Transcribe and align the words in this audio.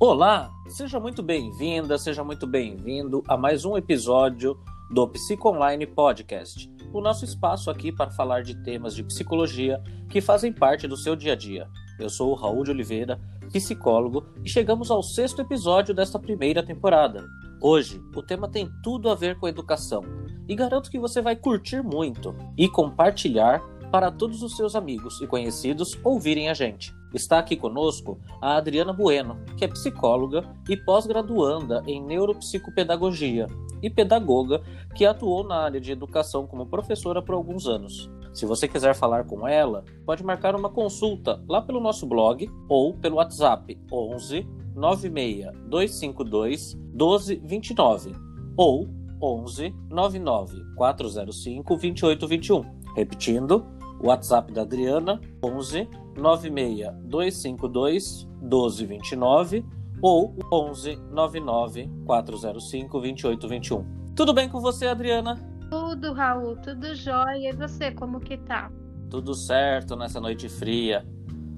Olá, 0.00 0.54
seja 0.68 1.00
muito 1.00 1.24
bem-vinda, 1.24 1.98
seja 1.98 2.22
muito 2.22 2.46
bem-vindo 2.46 3.20
a 3.26 3.36
mais 3.36 3.64
um 3.64 3.76
episódio 3.76 4.56
do 4.88 5.08
Psico 5.08 5.48
Online 5.48 5.88
Podcast, 5.88 6.70
o 6.92 7.00
nosso 7.00 7.24
espaço 7.24 7.68
aqui 7.68 7.90
para 7.90 8.08
falar 8.12 8.44
de 8.44 8.54
temas 8.62 8.94
de 8.94 9.02
psicologia 9.02 9.82
que 10.08 10.20
fazem 10.20 10.52
parte 10.52 10.86
do 10.86 10.96
seu 10.96 11.16
dia 11.16 11.32
a 11.32 11.36
dia. 11.36 11.68
Eu 11.98 12.08
sou 12.08 12.30
o 12.30 12.36
Raul 12.36 12.62
de 12.62 12.70
Oliveira, 12.70 13.20
psicólogo, 13.52 14.24
e 14.44 14.48
chegamos 14.48 14.88
ao 14.88 15.02
sexto 15.02 15.42
episódio 15.42 15.92
desta 15.92 16.16
primeira 16.16 16.62
temporada. 16.62 17.26
Hoje, 17.60 18.00
o 18.14 18.22
tema 18.22 18.48
tem 18.48 18.70
tudo 18.84 19.10
a 19.10 19.16
ver 19.16 19.36
com 19.40 19.48
educação 19.48 20.04
e 20.48 20.54
garanto 20.54 20.92
que 20.92 21.00
você 21.00 21.20
vai 21.20 21.34
curtir 21.34 21.82
muito 21.82 22.36
e 22.56 22.68
compartilhar 22.68 23.60
para 23.90 24.12
todos 24.12 24.44
os 24.44 24.56
seus 24.56 24.76
amigos 24.76 25.20
e 25.20 25.26
conhecidos 25.26 25.98
ouvirem 26.04 26.48
a 26.48 26.54
gente. 26.54 26.96
Está 27.14 27.38
aqui 27.38 27.56
conosco 27.56 28.18
a 28.40 28.56
Adriana 28.56 28.92
Bueno, 28.92 29.38
que 29.56 29.64
é 29.64 29.68
psicóloga 29.68 30.44
e 30.68 30.76
pós-graduanda 30.76 31.82
em 31.86 32.02
neuropsicopedagogia 32.02 33.46
e 33.82 33.88
pedagoga 33.88 34.60
que 34.94 35.06
atuou 35.06 35.44
na 35.44 35.56
área 35.56 35.80
de 35.80 35.92
educação 35.92 36.46
como 36.46 36.66
professora 36.66 37.22
por 37.22 37.34
alguns 37.34 37.66
anos. 37.66 38.10
Se 38.32 38.44
você 38.46 38.68
quiser 38.68 38.94
falar 38.94 39.24
com 39.24 39.48
ela, 39.48 39.84
pode 40.04 40.22
marcar 40.22 40.54
uma 40.54 40.68
consulta 40.68 41.42
lá 41.48 41.62
pelo 41.62 41.80
nosso 41.80 42.06
blog 42.06 42.48
ou 42.68 42.94
pelo 42.94 43.16
WhatsApp 43.16 43.78
11 43.90 44.46
96 44.74 45.46
252 45.66 46.74
1229 46.74 48.12
ou 48.56 48.88
11 49.20 49.74
99 49.90 50.74
405 50.76 51.76
2821. 51.76 52.64
Repetindo, 52.94 53.66
WhatsApp 54.00 54.52
da 54.52 54.62
Adriana 54.62 55.20
11 55.42 55.88
96 56.18 56.88
252 57.04 58.28
1229 58.42 59.64
ou 60.02 60.34
11 60.52 60.96
99 61.10 61.90
405 62.04 63.00
2821. 63.00 64.14
Tudo 64.14 64.34
bem 64.34 64.48
com 64.48 64.60
você, 64.60 64.86
Adriana? 64.86 65.36
Tudo, 65.70 66.12
Raul, 66.12 66.56
tudo 66.56 66.94
jóia. 66.94 67.50
E 67.50 67.52
você, 67.52 67.90
como 67.90 68.20
que 68.20 68.36
tá? 68.36 68.70
Tudo 69.10 69.34
certo 69.34 69.96
nessa 69.96 70.20
noite 70.20 70.48
fria. 70.48 71.06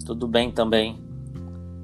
Tudo 0.05 0.27
bem 0.27 0.51
também. 0.51 1.03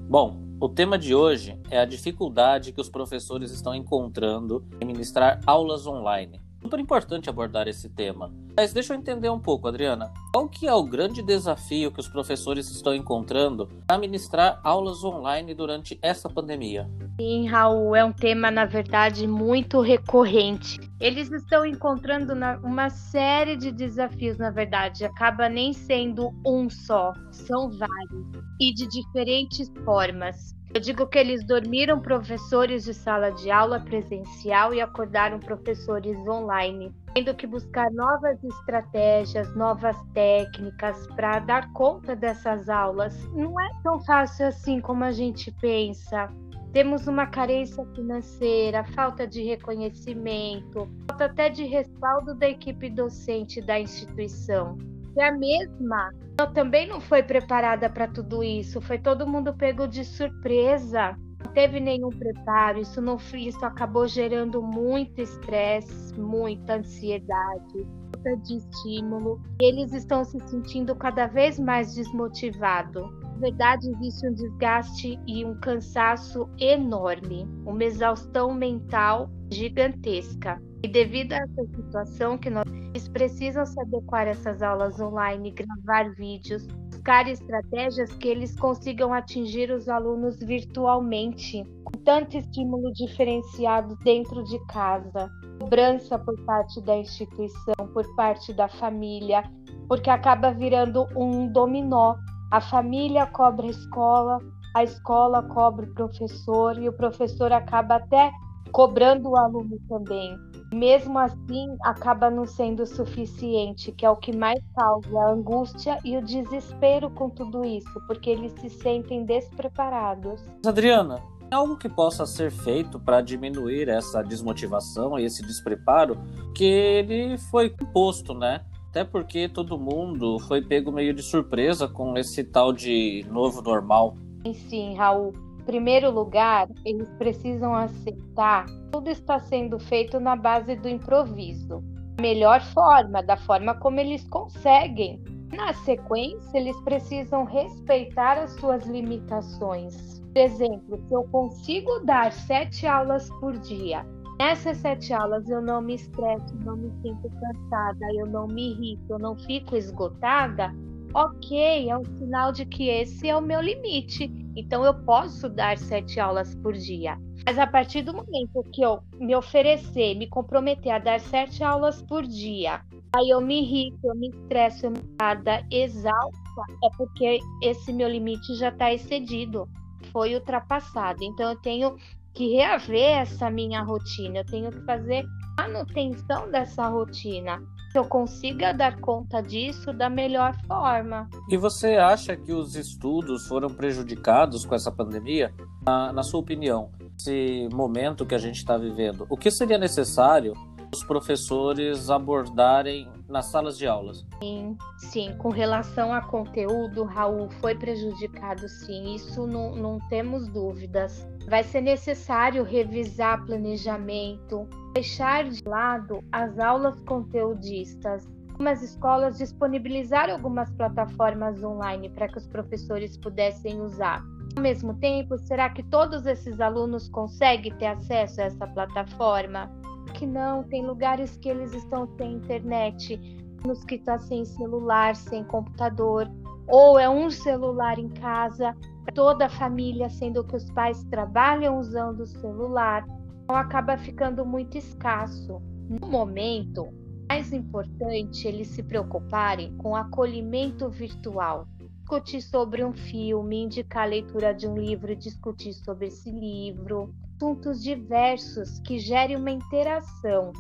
Bom, 0.08 0.40
o 0.61 0.68
tema 0.68 0.98
de 0.98 1.14
hoje 1.14 1.61
é 1.70 1.80
a 1.80 1.84
dificuldade 1.84 2.72
que 2.72 2.80
os 2.80 2.88
professores 2.88 3.50
estão 3.50 3.74
encontrando 3.74 4.66
em 4.80 4.84
ministrar 4.84 5.40
aulas 5.46 5.86
online 5.86 6.45
super 6.67 6.81
importante 6.81 7.31
abordar 7.31 7.69
esse 7.69 7.89
tema. 7.89 8.33
Mas 8.56 8.72
deixa 8.72 8.92
eu 8.92 8.98
entender 8.98 9.31
um 9.31 9.39
pouco, 9.39 9.69
Adriana. 9.69 10.12
Qual 10.33 10.48
que 10.48 10.67
é 10.67 10.75
o 10.75 10.83
grande 10.83 11.23
desafio 11.23 11.92
que 11.92 12.00
os 12.00 12.08
professores 12.08 12.69
estão 12.69 12.92
encontrando 12.92 13.69
para 13.86 13.98
ministrar 13.98 14.61
aulas 14.64 15.05
online 15.05 15.55
durante 15.55 15.97
essa 16.03 16.28
pandemia? 16.28 16.91
Sim, 17.20 17.47
Raul, 17.47 17.95
é 17.95 18.05
um 18.05 18.12
tema, 18.12 18.50
na 18.50 18.64
verdade, 18.64 19.28
muito 19.28 19.81
recorrente. 19.81 20.81
Eles 20.98 21.31
estão 21.31 21.64
encontrando 21.64 22.33
uma 22.64 22.91
série 22.91 23.56
de 23.56 23.70
desafios, 23.70 24.36
na 24.36 24.51
verdade. 24.51 25.05
Acaba 25.05 25.48
nem 25.48 25.73
sendo 25.73 26.34
um 26.45 26.69
só, 26.69 27.12
são 27.30 27.70
vários. 27.70 28.45
E 28.61 28.75
de 28.75 28.89
diferentes 28.89 29.70
formas. 29.84 30.56
Eu 30.77 30.80
digo 30.80 31.06
que 31.06 31.19
eles 31.19 31.42
dormiram 31.42 31.98
professores 31.98 32.84
de 32.84 32.92
sala 32.92 33.30
de 33.30 33.50
aula 33.50 33.80
presencial 33.80 34.74
e 34.74 34.80
acordaram 34.83 35.41
professores 35.41 36.18
online, 36.28 36.94
tendo 37.14 37.34
que 37.34 37.46
buscar 37.46 37.91
novas 37.92 38.44
estratégias, 38.44 39.56
novas 39.56 39.96
técnicas 40.12 41.06
para 41.16 41.38
dar 41.38 41.72
conta 41.72 42.14
dessas 42.14 42.68
aulas. 42.68 43.16
Não 43.33 43.58
é 43.58 43.70
tão 43.83 43.98
fácil 44.00 44.48
assim 44.48 44.78
como 44.78 45.02
a 45.02 45.12
gente 45.12 45.50
pensa. 45.62 46.28
Temos 46.74 47.06
uma 47.06 47.27
carência 47.27 47.83
financeira, 47.95 48.84
falta 48.84 49.27
de 49.27 49.42
reconhecimento, 49.42 50.86
falta 51.08 51.24
até 51.24 51.48
de 51.48 51.64
respaldo 51.64 52.34
da 52.34 52.51
equipe 52.51 52.90
docente 52.90 53.62
da 53.62 53.80
instituição. 53.80 54.77
E 55.16 55.22
a 55.22 55.32
mesma 55.32 56.10
eu 56.38 56.52
também 56.52 56.86
não 56.86 57.00
foi 57.00 57.22
preparada 57.22 57.88
para 57.88 58.06
tudo 58.06 58.44
isso. 58.44 58.80
Foi 58.82 58.98
todo 58.98 59.27
mundo 59.27 59.54
pego 59.54 59.88
de 59.88 60.04
surpresa. 60.04 61.16
Não 61.42 61.52
teve 61.52 61.80
nenhum 61.80 62.10
preparo. 62.10 62.78
Isso 62.78 63.00
não 63.00 63.16
isso 63.34 63.64
acabou 63.64 64.06
gerando 64.06 64.62
muito 64.62 65.18
estresse, 65.20 66.18
muita 66.20 66.74
ansiedade, 66.77 67.86
falta 68.12 68.36
de 68.42 68.58
estímulo. 68.58 69.40
Eles 69.58 69.94
estão 69.94 70.24
se 70.24 70.38
sentindo 70.40 70.94
cada 70.94 71.27
vez 71.27 71.58
mais 71.58 71.94
desmotivados. 71.94 73.26
Verdade, 73.39 73.91
existe 73.91 74.29
um 74.29 74.33
desgaste 74.33 75.20
e 75.27 75.45
um 75.45 75.55
cansaço 75.61 76.48
enorme, 76.58 77.47
uma 77.67 77.85
exaustão 77.85 78.55
mental 78.55 79.30
gigantesca. 79.52 80.61
E 80.83 80.89
devido 80.89 81.33
a 81.33 81.36
essa 81.36 81.64
situação 81.75 82.39
que 82.39 82.48
nós 82.51 82.67
eles 82.96 83.08
precisam 83.08 83.67
se 83.67 83.79
adequar 83.79 84.27
a 84.27 84.30
essas 84.30 84.63
aulas 84.63 84.98
online, 84.98 85.51
gravar 85.51 86.14
vídeos, 86.14 86.67
buscar 86.67 87.29
estratégias 87.29 88.11
que 88.13 88.27
eles 88.27 88.58
consigam 88.58 89.13
atingir 89.13 89.70
os 89.70 89.86
alunos 89.86 90.39
virtualmente, 90.39 91.63
com 91.85 91.92
tanto 92.02 92.39
estímulo 92.39 92.91
diferenciado 92.95 93.96
dentro 94.02 94.42
de 94.45 94.58
casa, 94.69 95.30
cobrança 95.61 96.19
por 96.19 96.42
parte 96.46 96.80
da 96.80 96.96
instituição, 96.96 97.75
por 97.92 98.17
parte 98.17 98.55
da 98.55 98.67
família, 98.67 99.45
porque 99.86 100.08
acaba 100.08 100.51
virando 100.51 101.07
um 101.14 101.52
dominó. 101.52 102.17
A 102.51 102.61
família 102.61 103.27
cobra 103.27 103.67
a 103.67 103.70
escola, 103.70 104.39
a 104.74 104.84
escola 104.84 105.42
cobra 105.42 105.86
o 105.86 105.95
professor 105.95 106.79
e 106.79 106.89
o 106.89 106.92
professor 106.92 107.52
acaba 107.52 107.96
até 107.96 108.30
cobrando 108.73 109.30
o 109.30 109.36
aluno 109.36 109.79
também 109.89 110.36
mesmo 110.73 111.18
assim 111.18 111.77
acaba 111.83 112.30
não 112.30 112.46
sendo 112.46 112.84
suficiente, 112.86 113.92
que 113.92 114.05
é 114.05 114.11
o 114.11 114.17
que 114.17 114.34
mais 114.36 114.61
causa 114.74 115.18
a 115.18 115.30
angústia 115.30 115.98
e 116.05 116.17
o 116.17 116.23
desespero 116.23 117.11
com 117.11 117.30
tudo 117.30 117.64
isso, 117.64 118.01
porque 118.07 118.30
eles 118.30 118.52
se 118.61 118.68
sentem 118.68 119.24
despreparados. 119.24 120.42
Adriana, 120.67 121.23
algo 121.51 121.77
que 121.77 121.89
possa 121.89 122.27
ser 122.27 122.51
feito 122.51 122.98
para 122.98 123.20
diminuir 123.20 123.89
essa 123.89 124.23
desmotivação 124.23 125.18
e 125.18 125.24
esse 125.24 125.42
despreparo 125.42 126.18
que 126.55 126.64
ele 126.64 127.39
foi 127.39 127.74
imposto, 127.80 128.34
né? 128.34 128.64
Até 128.96 129.05
porque 129.05 129.46
todo 129.46 129.79
mundo 129.79 130.38
foi 130.49 130.62
pego 130.62 130.90
meio 130.90 131.12
de 131.12 131.23
surpresa 131.23 131.87
com 131.87 132.17
esse 132.17 132.43
tal 132.43 132.73
de 132.73 133.26
novo 133.31 133.61
normal. 133.61 134.17
Sim, 134.55 134.94
Raul 134.94 135.34
primeiro 135.67 136.11
lugar, 136.11 136.67
eles 136.82 137.11
precisam 137.19 137.75
aceitar 137.75 138.64
tudo 138.90 139.11
está 139.11 139.38
sendo 139.38 139.79
feito 139.79 140.19
na 140.19 140.34
base 140.34 140.76
do 140.76 140.88
improviso. 140.88 141.84
Melhor 142.19 142.62
forma, 142.73 143.23
da 143.23 143.37
forma 143.37 143.75
como 143.75 144.00
eles 144.00 144.26
conseguem. 144.31 145.20
Na 145.52 145.75
sequência, 145.75 146.56
eles 146.56 146.81
precisam 146.81 147.44
respeitar 147.44 148.38
as 148.38 148.52
suas 148.52 148.87
limitações. 148.87 150.20
Por 150.20 150.40
exemplo, 150.40 150.99
se 151.06 151.12
eu 151.12 151.25
consigo 151.25 152.00
dar 152.00 152.32
sete 152.32 152.87
aulas 152.87 153.28
por 153.40 153.58
dia, 153.58 154.06
nessas 154.38 154.79
sete 154.79 155.12
aulas 155.12 155.49
eu 155.49 155.61
não 155.61 155.81
me 155.81 155.94
estresso, 155.94 156.55
não 156.64 156.76
me 156.76 156.91
sinto 157.02 157.31
cansada, 157.31 158.06
eu 158.14 158.26
não 158.26 158.47
me 158.47 158.73
irrito, 158.73 159.12
eu 159.12 159.19
não 159.19 159.37
fico 159.37 159.76
esgotada, 159.76 160.73
ok, 161.14 161.88
é 161.88 161.97
um 161.97 162.05
sinal 162.05 162.52
de 162.52 162.67
que 162.67 162.88
esse 162.88 163.29
é 163.29 163.37
o 163.37 163.41
meu 163.41 163.61
limite. 163.61 164.31
Então 164.55 164.85
eu 164.85 164.94
posso 165.05 165.49
dar 165.49 165.79
sete 165.79 166.20
aulas 166.20 166.55
por 166.56 166.75
dia. 166.75 167.19
Mas 167.44 167.58
a 167.58 167.67
partir 167.67 168.02
do 168.02 168.12
momento 168.12 168.62
que 168.73 168.82
eu 168.82 169.00
me 169.14 169.35
oferecer, 169.35 170.14
me 170.14 170.26
comprometer 170.26 170.93
a 170.93 170.99
dar 170.99 171.20
sete 171.20 171.62
aulas 171.62 172.02
por 172.02 172.23
dia, 172.23 172.81
aí 173.14 173.31
eu 173.31 173.41
me 173.41 173.62
irrito, 173.62 173.99
eu 174.05 174.14
me 174.14 174.29
estresso, 174.29 174.87
eu 174.87 174.90
me 174.90 174.99
nada 175.19 175.64
exausta, 175.70 176.62
é 176.84 176.88
porque 176.96 177.38
esse 177.62 177.93
meu 177.93 178.08
limite 178.08 178.55
já 178.56 178.69
está 178.69 178.93
excedido, 178.93 179.69
foi 180.12 180.34
ultrapassado. 180.34 181.22
Então 181.22 181.50
eu 181.50 181.56
tenho 181.60 181.96
que 182.36 182.54
reaver 182.54 183.18
essa 183.18 183.50
minha 183.50 183.82
rotina, 183.82 184.38
eu 184.38 184.46
tenho 184.46 184.70
que 184.70 184.80
fazer 184.84 185.24
manutenção 185.56 186.50
dessa 186.50 186.86
rotina 186.88 187.60
eu 187.96 188.04
consiga 188.04 188.72
dar 188.72 189.00
conta 189.00 189.40
disso 189.40 189.92
da 189.92 190.08
melhor 190.08 190.54
forma. 190.66 191.28
E 191.48 191.56
você 191.56 191.96
acha 191.96 192.36
que 192.36 192.52
os 192.52 192.76
estudos 192.76 193.46
foram 193.46 193.70
prejudicados 193.70 194.64
com 194.64 194.74
essa 194.74 194.92
pandemia? 194.92 195.52
Na, 195.84 196.12
na 196.12 196.22
sua 196.22 196.40
opinião, 196.40 196.90
esse 197.18 197.68
momento 197.72 198.26
que 198.26 198.34
a 198.34 198.38
gente 198.38 198.56
está 198.56 198.76
vivendo, 198.76 199.26
o 199.30 199.36
que 199.36 199.50
seria 199.50 199.78
necessário 199.78 200.52
os 200.96 201.04
professores 201.04 202.08
abordarem 202.08 203.08
nas 203.28 203.46
salas 203.46 203.76
de 203.76 203.87
aulas? 203.87 204.26
Sim, 204.43 204.76
sim. 204.96 205.34
Com 205.38 205.50
relação 205.50 206.12
a 206.12 206.22
conteúdo, 206.22 207.04
Raul, 207.04 207.50
foi 207.60 207.75
prejudicado 207.75 208.69
sim. 208.69 209.14
Isso 209.14 209.46
não, 209.46 209.75
não 209.76 209.98
temos 210.08 210.48
dúvidas. 210.48 211.26
Vai 211.48 211.62
ser 211.62 211.82
necessário 211.82 212.64
revisar 212.64 213.44
planejamento, 213.44 214.66
deixar 214.94 215.44
de 215.48 215.62
lado 215.69 216.22
as 216.32 216.58
aulas 216.58 217.00
conteudistas. 217.02 218.26
Algumas 218.50 218.82
escolas 218.82 219.37
disponibilizaram 219.37 220.32
algumas 220.32 220.70
plataformas 220.72 221.62
online 221.62 222.08
para 222.08 222.26
que 222.26 222.38
os 222.38 222.46
professores 222.46 223.19
pudessem 223.19 223.82
usar. 223.82 224.25
Ao 224.56 224.62
mesmo 224.62 224.94
tempo, 224.94 225.37
será 225.37 225.69
que 225.69 225.82
todos 225.82 226.25
esses 226.25 226.58
alunos 226.58 227.06
conseguem 227.10 227.75
ter 227.75 227.87
acesso 227.87 228.40
a 228.40 228.44
essa 228.44 228.66
plataforma? 228.66 229.70
Que 230.14 230.26
não, 230.26 230.62
tem 230.64 230.87
lugares 230.87 231.37
que 231.37 231.49
eles 231.49 231.75
estão 231.75 232.08
sem 232.17 232.35
internet, 232.35 233.19
nos 233.67 233.85
que 233.85 233.97
está 233.97 234.19
sem 234.19 234.44
celular, 234.44 235.14
sem 235.14 235.44
computador, 235.44 236.31
ou 236.69 236.99
é 236.99 237.08
um 237.08 237.31
celular 237.31 237.99
em 237.99 238.08
casa, 238.08 238.75
toda 239.14 239.47
a 239.47 239.50
família, 239.50 240.08
sendo 240.11 240.44
que 240.44 240.56
os 240.56 240.70
pais 240.70 241.05
trabalham 241.05 241.79
usando 241.79 242.20
o 242.20 242.26
celular, 242.26 243.05
então 243.44 243.56
acaba 243.56 243.97
ficando 243.97 244.44
muito 244.44 244.76
escasso. 244.76 245.61
No 245.88 246.08
momento, 246.08 246.88
mais 247.29 247.53
importante 247.53 248.47
eles 248.47 248.69
se 248.69 248.82
preocuparem 248.82 249.76
com 249.76 249.94
acolhimento 249.94 250.88
virtual. 250.88 251.67
Discutir 252.00 252.41
sobre 252.41 252.85
um 252.85 252.93
filme, 252.93 253.64
indicar 253.64 254.05
a 254.05 254.06
leitura 254.11 254.53
de 254.53 254.67
um 254.67 254.76
livro, 254.76 255.14
discutir 255.14 255.73
sobre 255.73 256.06
esse 256.06 256.31
livro, 256.31 257.14
assuntos 257.36 257.82
diversos 257.82 258.78
que 258.80 258.98
gerem 258.98 259.36
uma 259.36 259.50
interação, 259.50 260.52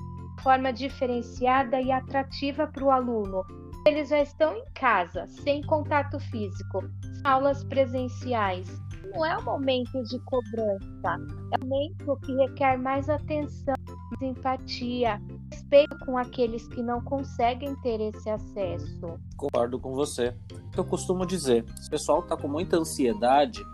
forma 0.42 0.72
diferenciada 0.72 1.80
e 1.80 1.90
atrativa 1.90 2.66
para 2.66 2.84
o 2.84 2.90
aluno. 2.90 3.44
Eles 3.86 4.10
já 4.10 4.20
estão 4.20 4.54
em 4.54 4.64
casa, 4.74 5.26
sem 5.28 5.62
contato 5.62 6.18
físico, 6.20 6.80
aulas 7.24 7.64
presenciais. 7.64 8.68
Não 9.14 9.24
é 9.24 9.38
um 9.38 9.44
momento 9.44 10.02
de 10.02 10.18
cobrança, 10.24 11.16
é 11.52 11.64
um 11.64 11.68
momento 11.68 12.18
que 12.22 12.34
requer 12.34 12.76
mais 12.76 13.08
atenção, 13.08 13.74
mais 13.86 14.36
empatia, 14.36 15.22
respeito 15.50 15.96
com 16.04 16.18
aqueles 16.18 16.66
que 16.68 16.82
não 16.82 17.00
conseguem 17.00 17.74
ter 17.76 18.00
esse 18.00 18.28
acesso. 18.28 19.18
Concordo 19.36 19.78
com 19.78 19.94
você. 19.94 20.34
Eu 20.76 20.84
costumo 20.84 21.24
dizer, 21.24 21.64
o 21.86 21.90
pessoal 21.90 22.20
está 22.20 22.36
com 22.36 22.48
muita 22.48 22.76
ansiedade, 22.76 23.64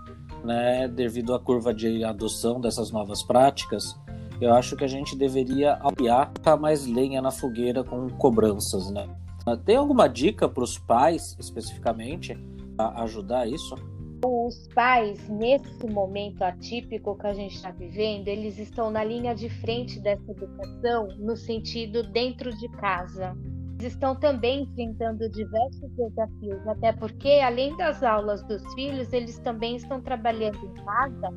né, 0.45 0.89
devido 0.89 1.35
à 1.35 1.41
curva 1.41 1.73
de 1.73 2.05
adoção 2.05 2.61
dessas 2.61 2.91
novas 2.91 3.23
práticas. 3.23 3.99
Eu 4.41 4.53
acho 4.55 4.77
que 4.77 4.85
a 4.85 4.89
gente 4.89 5.17
deveria 5.17 5.75
apoiar 5.75 6.33
mais 6.59 6.87
lenha 6.87 7.23
na 7.23 7.31
fogueira 7.31 7.85
com 7.85 8.09
cobranças, 8.11 8.91
né? 8.91 9.09
Tem 9.65 9.77
alguma 9.77 10.09
dica 10.09 10.49
para 10.49 10.63
os 10.63 10.79
pais, 10.79 11.37
especificamente, 11.39 12.37
a 12.79 13.03
ajudar 13.03 13.49
isso? 13.49 13.77
Os 14.25 14.69
pais, 14.73 15.29
nesse 15.29 15.85
momento 15.87 16.43
atípico 16.43 17.17
que 17.19 17.27
a 17.27 17.35
gente 17.35 17.57
está 17.57 17.73
vivendo, 17.73 18.29
eles 18.29 18.57
estão 18.59 18.91
na 18.91 19.03
linha 19.03 19.35
de 19.35 19.49
frente 19.49 19.99
dessa 19.99 20.31
educação, 20.31 21.09
no 21.19 21.37
sentido 21.37 22.05
dentro 22.05 22.57
de 22.57 22.69
casa. 22.69 23.37
Estão 23.83 24.15
também 24.15 24.63
enfrentando 24.63 25.29
diversos 25.29 25.91
desafios, 25.97 26.67
até 26.69 26.93
porque, 26.93 27.41
além 27.45 27.77
das 27.77 28.03
aulas 28.03 28.43
dos 28.45 28.63
filhos, 28.75 29.13
eles 29.13 29.39
também 29.39 29.77
estão 29.77 30.01
trabalhando 30.01 30.59
em 30.65 30.75
casa 30.85 31.29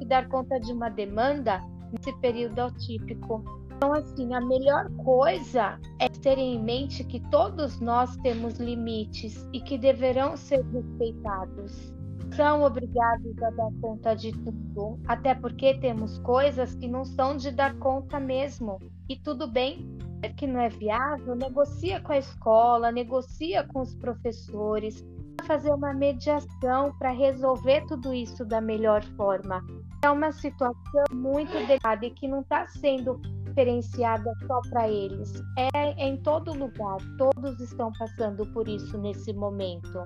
e 0.00 0.06
dar 0.06 0.28
conta 0.28 0.58
de 0.58 0.72
uma 0.72 0.88
demanda 0.88 1.60
nesse 1.92 2.12
período 2.20 2.58
atípico. 2.60 3.44
Então, 3.76 3.92
assim, 3.94 4.34
a 4.34 4.40
melhor 4.40 4.88
coisa 5.04 5.78
é 5.98 6.08
ter 6.08 6.38
em 6.38 6.62
mente 6.62 7.04
que 7.04 7.20
todos 7.30 7.80
nós 7.80 8.16
temos 8.18 8.58
limites 8.58 9.48
e 9.52 9.60
que 9.60 9.78
deverão 9.78 10.36
ser 10.36 10.64
respeitados 10.66 11.92
são 12.34 12.62
obrigados 12.62 13.42
a 13.42 13.50
dar 13.50 13.70
conta 13.80 14.14
de 14.14 14.32
tudo, 14.32 14.98
até 15.06 15.34
porque 15.34 15.74
temos 15.74 16.18
coisas 16.20 16.74
que 16.74 16.88
não 16.88 17.04
são 17.04 17.36
de 17.36 17.50
dar 17.50 17.74
conta 17.78 18.18
mesmo. 18.18 18.78
E 19.08 19.16
tudo 19.16 19.46
bem, 19.46 19.86
que 20.28 20.46
não 20.46 20.60
é 20.60 20.68
viável, 20.68 21.34
negocia 21.34 22.00
com 22.00 22.12
a 22.12 22.18
escola, 22.18 22.92
negocia 22.92 23.66
com 23.72 23.80
os 23.80 23.94
professores, 23.96 25.04
fazer 25.46 25.72
uma 25.72 25.92
mediação 25.92 26.92
para 26.98 27.10
resolver 27.10 27.84
tudo 27.86 28.14
isso 28.14 28.44
da 28.44 28.60
melhor 28.60 29.04
forma. 29.16 29.64
É 30.04 30.10
uma 30.10 30.32
situação 30.32 31.04
muito 31.12 31.52
delicada 31.52 32.06
e 32.06 32.10
que 32.10 32.28
não 32.28 32.40
está 32.40 32.66
sendo 32.68 33.20
diferenciada 33.46 34.32
só 34.46 34.60
para 34.70 34.88
eles. 34.88 35.42
É 35.74 36.06
em 36.06 36.16
todo 36.18 36.52
lugar, 36.52 36.98
todos 37.18 37.60
estão 37.60 37.92
passando 37.98 38.46
por 38.52 38.66
isso 38.68 38.96
nesse 38.98 39.32
momento. 39.32 40.04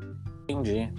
Entendi. 0.49 0.93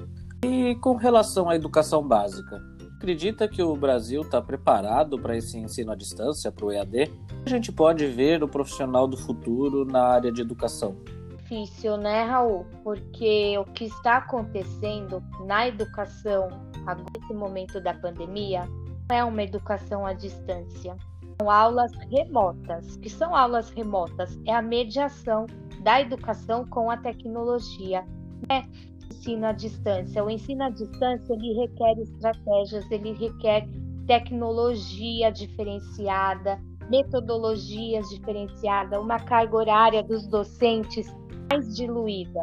E 0.43 0.75
com 0.75 0.95
relação 0.95 1.49
à 1.49 1.55
educação 1.55 2.07
básica, 2.07 2.61
acredita 2.97 3.47
que 3.47 3.61
o 3.61 3.75
Brasil 3.75 4.21
está 4.21 4.41
preparado 4.41 5.19
para 5.19 5.37
esse 5.37 5.57
ensino 5.57 5.91
à 5.91 5.95
distância, 5.95 6.51
para 6.51 6.65
o 6.65 6.71
EAD? 6.71 7.11
A 7.45 7.49
gente 7.49 7.71
pode 7.71 8.05
ver 8.07 8.43
o 8.43 8.47
profissional 8.47 9.07
do 9.07 9.15
futuro 9.15 9.85
na 9.85 10.03
área 10.03 10.31
de 10.31 10.41
educação? 10.41 10.97
Difícil, 11.37 11.95
né, 11.95 12.23
Raul? 12.23 12.65
Porque 12.83 13.57
o 13.57 13.63
que 13.65 13.85
está 13.85 14.17
acontecendo 14.17 15.23
na 15.45 15.67
educação 15.67 16.49
agora, 16.85 17.05
nesse 17.15 17.33
momento 17.33 17.79
da 17.79 17.93
pandemia, 17.93 18.67
é 19.09 19.23
uma 19.23 19.43
educação 19.43 20.05
à 20.05 20.13
distância. 20.13 20.97
São 21.39 21.51
aulas 21.51 21.91
remotas. 22.11 22.95
O 22.95 22.99
que 22.99 23.09
são 23.09 23.35
aulas 23.35 23.69
remotas? 23.69 24.37
É 24.45 24.53
a 24.53 24.61
mediação 24.61 25.45
da 25.81 26.01
educação 26.01 26.65
com 26.65 26.89
a 26.89 26.97
tecnologia. 26.97 28.03
É 28.49 28.63
ensino 29.11 29.45
à 29.47 29.51
distância. 29.51 30.23
O 30.23 30.29
ensino 30.29 30.63
à 30.63 30.69
distância 30.69 31.33
ele 31.33 31.53
requer 31.53 31.99
estratégias, 31.99 32.89
ele 32.91 33.13
requer 33.13 33.67
tecnologia 34.05 35.31
diferenciada, 35.31 36.59
metodologias 36.89 38.07
diferenciadas, 38.09 38.99
uma 38.99 39.19
carga 39.19 39.57
horária 39.57 40.03
dos 40.03 40.25
docentes 40.27 41.13
mais 41.49 41.75
diluída. 41.75 42.39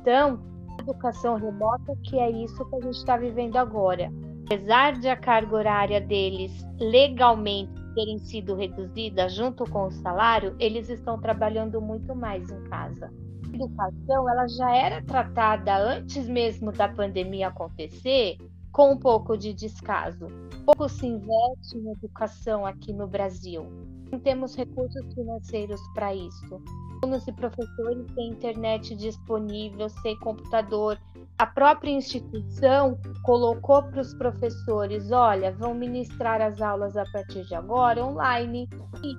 Então, 0.00 0.40
educação 0.80 1.36
remota, 1.36 1.94
que 2.04 2.18
é 2.18 2.30
isso 2.30 2.64
que 2.68 2.76
a 2.76 2.80
gente 2.80 2.96
está 2.96 3.16
vivendo 3.16 3.56
agora. 3.56 4.12
Apesar 4.46 4.98
de 4.98 5.08
a 5.08 5.16
carga 5.16 5.56
horária 5.56 6.00
deles 6.00 6.52
legalmente 6.78 7.72
terem 7.94 8.18
sido 8.18 8.54
reduzida 8.54 9.28
junto 9.28 9.64
com 9.70 9.86
o 9.86 9.90
salário, 9.90 10.54
eles 10.58 10.88
estão 10.88 11.18
trabalhando 11.18 11.80
muito 11.80 12.14
mais 12.14 12.50
em 12.50 12.62
casa 12.64 13.10
educação 13.58 14.28
ela 14.28 14.46
já 14.46 14.74
era 14.74 15.02
tratada 15.02 15.76
antes 15.76 16.28
mesmo 16.28 16.70
da 16.72 16.88
pandemia 16.88 17.48
acontecer 17.48 18.36
com 18.72 18.92
um 18.92 18.96
pouco 18.96 19.36
de 19.36 19.52
descaso. 19.52 20.26
Pouco 20.64 20.88
se 20.88 21.06
investe 21.06 21.76
em 21.76 21.90
educação 21.90 22.64
aqui 22.64 22.92
no 22.92 23.08
Brasil. 23.08 23.66
Não 24.10 24.20
temos 24.20 24.54
recursos 24.54 25.14
financeiros 25.14 25.80
para 25.94 26.14
isso. 26.14 26.62
Alunos 27.02 27.26
e 27.26 27.32
professores 27.32 28.06
têm 28.14 28.30
internet 28.30 28.94
disponível, 28.94 29.88
sem 29.88 30.16
computador. 30.18 30.98
A 31.38 31.46
própria 31.46 31.90
instituição 31.90 32.98
colocou 33.22 33.82
para 33.82 34.00
os 34.00 34.14
professores: 34.14 35.10
olha, 35.10 35.52
vão 35.52 35.74
ministrar 35.74 36.40
as 36.40 36.60
aulas 36.60 36.96
a 36.96 37.04
partir 37.12 37.44
de 37.46 37.54
agora 37.54 38.04
online. 38.04 38.68
E 39.02 39.16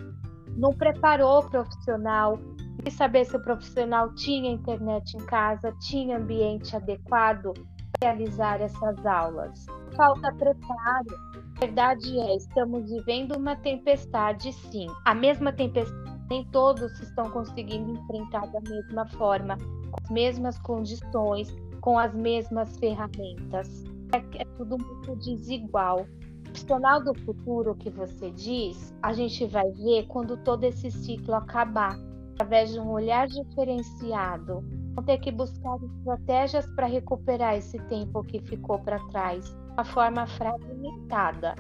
não 0.58 0.74
preparou 0.74 1.40
o 1.40 1.50
profissional 1.50 2.38
e 2.86 2.92
saber 2.92 3.26
se 3.26 3.36
o 3.36 3.42
profissional 3.42 4.14
tinha 4.16 4.52
internet 4.52 5.16
em 5.16 5.26
casa, 5.26 5.72
tinha 5.82 6.18
ambiente 6.18 6.76
adequado 6.76 7.54
para 7.54 8.12
realizar 8.12 8.62
essas 8.62 9.06
aulas. 9.06 9.66
Falta 9.96 10.34
preparo. 10.34 11.30
A 11.58 11.60
verdade 11.60 12.18
é, 12.20 12.36
estamos 12.38 12.90
vivendo 12.90 13.36
uma 13.36 13.56
tempestade, 13.58 14.54
sim. 14.54 14.88
A 15.06 15.14
mesma 15.14 15.52
tempestade, 15.52 16.20
nem 16.30 16.46
todos 16.46 17.00
estão 17.02 17.30
conseguindo 17.32 17.92
enfrentar 17.92 18.48
da 18.48 18.62
mesma 18.62 19.06
forma, 19.10 19.58
com 19.58 20.04
as 20.04 20.10
mesmas 20.10 20.60
condições, 20.60 21.54
com 21.82 21.98
as 21.98 22.14
mesmas 22.14 22.78
ferramentas. 22.78 23.84
É, 24.14 24.42
é 24.42 24.46
tudo 24.58 24.78
muito 24.78 25.16
desigual. 25.18 26.02
O 26.02 26.44
profissional 26.44 27.04
do 27.04 27.14
futuro 27.26 27.76
que 27.76 27.90
você 27.90 28.32
diz, 28.32 28.96
a 29.04 29.14
gente 29.14 29.46
vai 29.48 29.70
ver 29.72 30.08
quando 30.08 30.38
todo 30.38 30.64
esse 30.64 30.90
ciclo 30.90 31.36
acabar 31.36 31.96
através 32.40 32.72
de 32.72 32.80
um 32.80 32.90
olhar 32.92 33.28
diferenciado, 33.28 34.64
vão 34.96 35.04
ter 35.04 35.18
que 35.18 35.30
buscar 35.30 35.78
estratégias 35.84 36.66
para 36.74 36.88
recuperar 36.88 37.56
esse 37.56 37.78
tempo 37.80 38.24
que 38.24 38.40
ficou 38.40 38.80
para 38.80 38.98
trás, 39.10 39.54
uma 39.74 39.84
forma 39.84 40.26
fragmentada, 40.26 41.54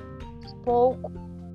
pouco, 0.63 1.12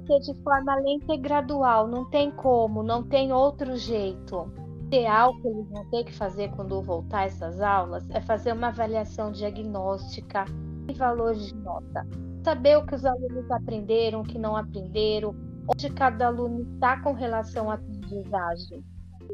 ser 0.07 0.21
de 0.21 0.35
forma 0.43 0.75
lenta 0.77 1.15
e 1.15 1.17
gradual, 1.17 1.89
não 1.89 2.05
tem 2.11 2.31
como, 2.33 2.83
não 2.83 3.03
tem 3.03 3.33
outro 3.33 3.75
jeito. 3.77 4.37
O 4.37 4.87
ideal 4.87 5.35
que 5.41 5.49
eles 5.49 5.71
vão 5.71 5.89
ter 5.89 6.05
que 6.05 6.15
fazer 6.15 6.51
quando 6.51 6.83
voltar 6.83 7.25
essas 7.25 7.63
aulas 7.63 8.09
é 8.11 8.21
fazer 8.21 8.53
uma 8.53 8.69
avaliação 8.69 9.33
diagnóstica 9.33 10.45
e 10.87 10.93
valores 10.93 11.47
de 11.47 11.57
nota. 11.57 12.07
Saber 12.45 12.77
o 12.77 12.85
que 12.85 12.95
os 12.95 13.07
alunos 13.07 13.51
aprenderam, 13.51 14.21
o 14.21 14.25
que 14.25 14.39
não 14.39 14.55
aprenderam, 14.55 15.35
onde 15.67 15.89
cada 15.89 16.27
aluno 16.27 16.61
está 16.75 17.01
com 17.01 17.15
relação 17.15 17.71
à 17.71 17.75
aprendizagem 17.75 18.85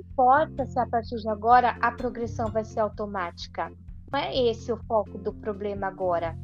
importa 0.01 0.67
se 0.67 0.79
a 0.79 0.87
partir 0.87 1.17
de 1.17 1.29
agora 1.29 1.77
a 1.81 1.93
progressão 1.93 2.47
vai 2.51 2.65
ser 2.65 2.81
automática. 2.81 3.71
Não 4.13 4.19
é 4.19 4.37
esse 4.37 4.73
o 4.73 4.77
foco 4.89 5.19
do 5.19 5.33
problema 5.33 5.87
agora. 5.87 6.37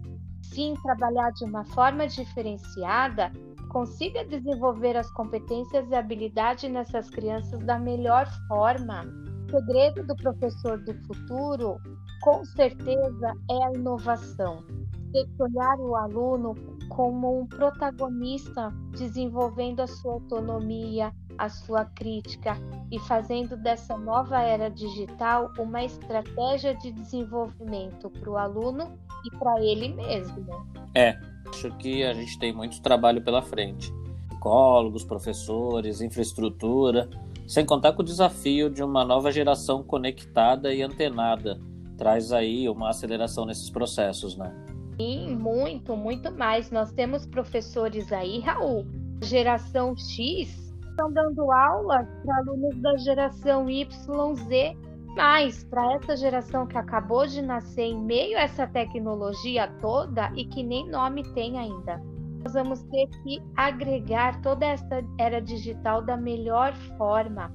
Sim, 0.43 0.75
trabalhar 0.83 1.33
de 1.33 1.45
uma 1.45 1.65
forma 1.65 2.07
diferenciada 2.07 3.33
consiga 3.69 4.25
desenvolver 4.25 4.97
as 4.97 5.11
competências 5.11 5.91
e 5.91 5.95
habilidades 5.95 6.71
nessas 6.71 7.11
crianças 7.11 7.61
da 7.61 7.79
melhor 7.79 8.27
forma. 8.49 9.03
O 9.49 9.51
segredo 9.51 10.07
do 10.07 10.17
professor 10.17 10.79
do 10.83 10.95
futuro, 11.07 11.77
com 12.23 12.45
certeza, 12.45 13.33
é 13.51 13.65
a 13.65 13.73
inovação. 13.75 14.65
ter 15.13 15.27
que 15.27 15.43
olhar 15.43 15.79
o 15.79 15.95
aluno 15.95 16.55
como 16.89 17.41
um 17.41 17.47
protagonista, 17.47 18.73
desenvolvendo 18.91 19.81
a 19.81 19.87
sua 19.87 20.15
autonomia, 20.15 21.13
a 21.39 21.49
sua 21.49 21.85
crítica 21.85 22.57
e 22.91 22.99
fazendo 23.01 23.57
dessa 23.57 23.97
nova 23.97 24.41
era 24.41 24.71
digital 24.71 25.53
uma 25.59 25.85
estratégia 25.85 26.75
de 26.75 26.93
desenvolvimento 26.93 28.11
para 28.11 28.31
o 28.31 28.37
aluno 28.37 28.99
e 29.25 29.37
para 29.37 29.61
ele 29.61 29.89
mesmo. 29.89 30.47
É, 30.95 31.19
acho 31.49 31.71
que 31.77 32.05
a 32.05 32.15
gente 32.15 32.39
tem 32.39 32.53
muito 32.53 32.81
trabalho 32.81 33.23
pela 33.23 33.43
frente. 33.43 33.93
Psicólogos, 34.29 35.05
professores, 35.05 36.01
infraestrutura, 36.01 37.09
sem 37.47 37.65
contar 37.65 37.93
com 37.93 38.03
o 38.03 38.05
desafio 38.05 38.71
de 38.71 38.83
uma 38.83 39.05
nova 39.05 39.31
geração 39.31 39.83
conectada 39.83 40.73
e 40.73 40.83
antenada. 40.83 41.61
Traz 41.97 42.33
aí 42.33 42.69
uma 42.69 42.91
aceleração 42.91 43.47
nesses 43.47 43.71
processos, 43.71 44.37
né? 44.37 44.66
E 44.99 45.29
muito, 45.29 45.97
muito 45.97 46.33
mais. 46.33 46.71
Nós 46.71 46.93
temos 46.93 47.27
professores 47.27 48.13
aí, 48.13 48.41
Raul, 48.41 48.87
geração 49.23 49.95
X, 49.97 50.75
estão 50.89 51.13
dando 51.13 51.53
aula 51.53 52.09
para 52.25 52.37
alunos 52.39 52.81
da 52.81 52.97
geração 52.97 53.69
YZ, 53.69 54.75
mas 55.15 55.65
para 55.65 55.95
essa 55.95 56.17
geração 56.17 56.67
que 56.67 56.79
acabou 56.79 57.27
de 57.27 57.43
nascer 57.43 57.85
em 57.85 58.01
meio 58.01 58.39
a 58.39 58.43
essa 58.43 58.67
tecnologia 58.67 59.69
toda 59.81 60.33
e 60.35 60.45
que 60.45 60.63
nem 60.63 60.89
nome 60.89 61.23
tem 61.35 61.59
ainda. 61.59 62.01
Nós 62.43 62.55
vamos 62.55 62.83
ter 62.85 63.09
que 63.23 63.43
agregar 63.57 64.41
toda 64.41 64.65
essa 64.65 65.03
era 65.19 65.41
digital 65.41 66.01
da 66.01 66.17
melhor 66.17 66.75
forma, 66.97 67.53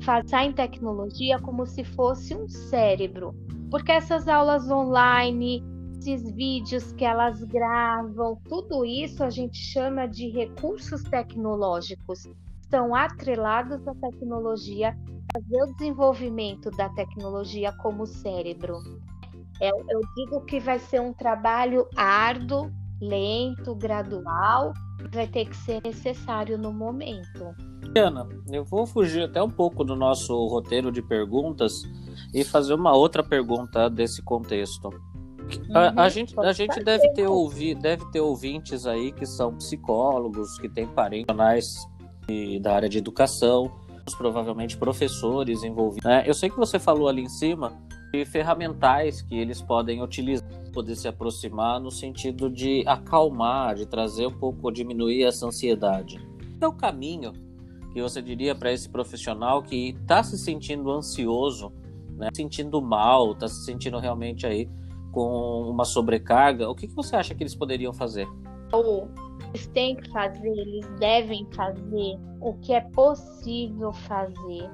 fazer 0.00 0.36
em 0.38 0.52
tecnologia 0.52 1.38
como 1.38 1.64
se 1.64 1.84
fosse 1.84 2.34
um 2.34 2.48
cérebro, 2.48 3.34
porque 3.70 3.92
essas 3.92 4.26
aulas 4.28 4.70
online, 4.70 5.62
esses 6.04 6.30
vídeos 6.34 6.92
que 6.92 7.04
elas 7.04 7.42
gravam, 7.44 8.38
tudo 8.46 8.84
isso 8.84 9.24
a 9.24 9.30
gente 9.30 9.56
chama 9.56 10.06
de 10.06 10.28
recursos 10.28 11.02
tecnológicos. 11.04 12.28
Estão 12.60 12.94
atrelados 12.94 13.86
à 13.88 13.94
tecnologia, 13.94 14.96
fazer 15.32 15.62
o 15.62 15.74
desenvolvimento 15.74 16.70
da 16.72 16.90
tecnologia 16.90 17.72
como 17.72 18.06
cérebro. 18.06 18.76
Eu, 19.60 19.68
é, 19.68 19.94
eu 19.94 20.00
digo 20.14 20.44
que 20.44 20.60
vai 20.60 20.78
ser 20.78 21.00
um 21.00 21.12
trabalho 21.12 21.88
árduo, 21.96 22.70
lento, 23.00 23.74
gradual, 23.74 24.74
vai 25.10 25.26
ter 25.26 25.46
que 25.46 25.56
ser 25.56 25.80
necessário 25.82 26.58
no 26.58 26.72
momento. 26.72 27.54
Ana, 27.96 28.28
eu 28.50 28.64
vou 28.64 28.86
fugir 28.86 29.22
até 29.22 29.42
um 29.42 29.50
pouco 29.50 29.84
do 29.84 29.96
nosso 29.96 30.34
roteiro 30.48 30.90
de 30.92 31.00
perguntas 31.00 31.82
e 32.34 32.44
fazer 32.44 32.74
uma 32.74 32.94
outra 32.94 33.22
pergunta 33.22 33.88
desse 33.88 34.22
contexto. 34.22 34.90
A, 35.72 36.02
a, 36.02 36.04
uhum. 36.04 36.10
gente, 36.10 36.40
a 36.40 36.52
gente 36.52 36.82
deve 36.82 37.08
ter, 37.10 37.26
ouvi, 37.26 37.74
deve 37.74 38.04
ter 38.10 38.20
ouvintes 38.20 38.86
aí 38.86 39.12
que 39.12 39.26
são 39.26 39.54
psicólogos, 39.56 40.58
que 40.58 40.68
têm 40.68 40.86
parentes 40.86 41.86
da 42.60 42.74
área 42.74 42.88
de 42.88 42.98
educação, 42.98 43.70
provavelmente 44.16 44.76
professores 44.76 45.62
envolvidos. 45.62 46.04
Né? 46.04 46.24
Eu 46.26 46.34
sei 46.34 46.50
que 46.50 46.56
você 46.56 46.78
falou 46.78 47.08
ali 47.08 47.22
em 47.22 47.28
cima 47.28 47.72
de 48.12 48.24
ferramentais 48.24 49.22
que 49.22 49.34
eles 49.36 49.60
podem 49.60 50.02
utilizar, 50.02 50.46
poder 50.72 50.96
se 50.96 51.08
aproximar 51.08 51.80
no 51.80 51.90
sentido 51.90 52.50
de 52.50 52.82
acalmar, 52.86 53.74
de 53.74 53.86
trazer 53.86 54.26
um 54.26 54.38
pouco, 54.38 54.70
diminuir 54.70 55.24
essa 55.24 55.46
ansiedade. 55.46 56.18
É 56.60 56.66
o 56.66 56.72
caminho 56.72 57.32
que 57.92 58.02
você 58.02 58.20
diria 58.20 58.54
para 58.54 58.72
esse 58.72 58.88
profissional 58.88 59.62
que 59.62 59.90
está 59.90 60.22
se 60.22 60.36
sentindo 60.36 60.90
ansioso, 60.90 61.72
né? 62.16 62.28
sentindo 62.34 62.80
mal, 62.82 63.32
está 63.32 63.48
se 63.48 63.64
sentindo 63.64 63.98
realmente 63.98 64.46
aí 64.46 64.68
com 65.14 65.70
uma 65.70 65.84
sobrecarga, 65.84 66.68
o 66.68 66.74
que, 66.74 66.88
que 66.88 66.94
você 66.94 67.14
acha 67.14 67.34
que 67.34 67.42
eles 67.42 67.54
poderiam 67.54 67.92
fazer? 67.92 68.28
Eles 69.50 69.66
têm 69.68 69.94
que 69.94 70.10
fazer, 70.10 70.48
eles 70.48 70.86
devem 70.98 71.46
fazer 71.54 72.18
o 72.40 72.54
que 72.54 72.74
é 72.74 72.80
possível 72.80 73.92
fazer, 73.92 74.68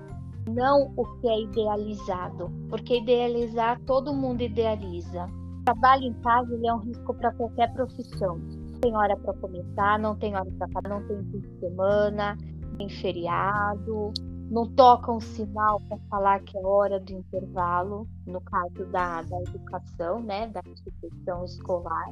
não 0.48 0.92
o 0.96 1.04
que 1.20 1.28
é 1.28 1.42
idealizado, 1.42 2.50
porque 2.70 2.96
idealizar 2.98 3.78
todo 3.84 4.14
mundo 4.14 4.40
idealiza. 4.40 5.28
Trabalho 5.66 6.04
em 6.04 6.14
casa 6.14 6.58
é 6.64 6.72
um 6.72 6.78
risco 6.78 7.12
para 7.14 7.32
qualquer 7.34 7.70
profissão. 7.74 8.38
Não 8.38 8.80
tem 8.80 8.96
hora 8.96 9.16
para 9.18 9.34
começar, 9.34 9.98
não 9.98 10.16
tem 10.16 10.34
hora 10.34 10.50
para 10.56 10.68
parar, 10.68 10.88
não 10.88 11.06
tem 11.06 11.22
fim 11.24 11.40
de 11.40 11.60
semana, 11.60 12.38
tem 12.78 12.88
feriado, 12.88 14.12
não 14.50 14.66
toca 14.66 15.12
um 15.12 15.20
sinal 15.20 15.80
para 15.88 15.96
falar 16.10 16.40
que 16.40 16.58
é 16.58 16.60
hora 16.60 16.98
do 16.98 17.12
intervalo, 17.12 18.08
no 18.26 18.40
caso 18.40 18.84
da, 18.90 19.22
da 19.22 19.40
educação, 19.42 20.20
né, 20.20 20.48
da 20.48 20.60
instituição 20.66 21.44
escolar. 21.44 22.08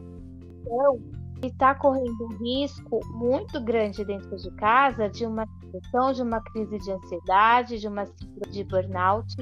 Então, 0.61 1.00
está 1.42 1.75
correndo 1.75 2.25
um 2.25 2.37
risco 2.37 3.00
muito 3.14 3.61
grande 3.61 4.04
dentro 4.04 4.37
de 4.37 4.50
casa 4.52 5.09
de 5.09 5.26
uma 5.26 5.47
situação, 5.61 6.12
de 6.12 6.23
uma 6.23 6.40
crise 6.40 6.78
de 6.78 6.92
ansiedade, 6.92 7.80
de 7.80 7.88
uma 7.88 8.07
síndrome 8.07 8.52
de 8.52 8.64
burnout, 8.64 9.37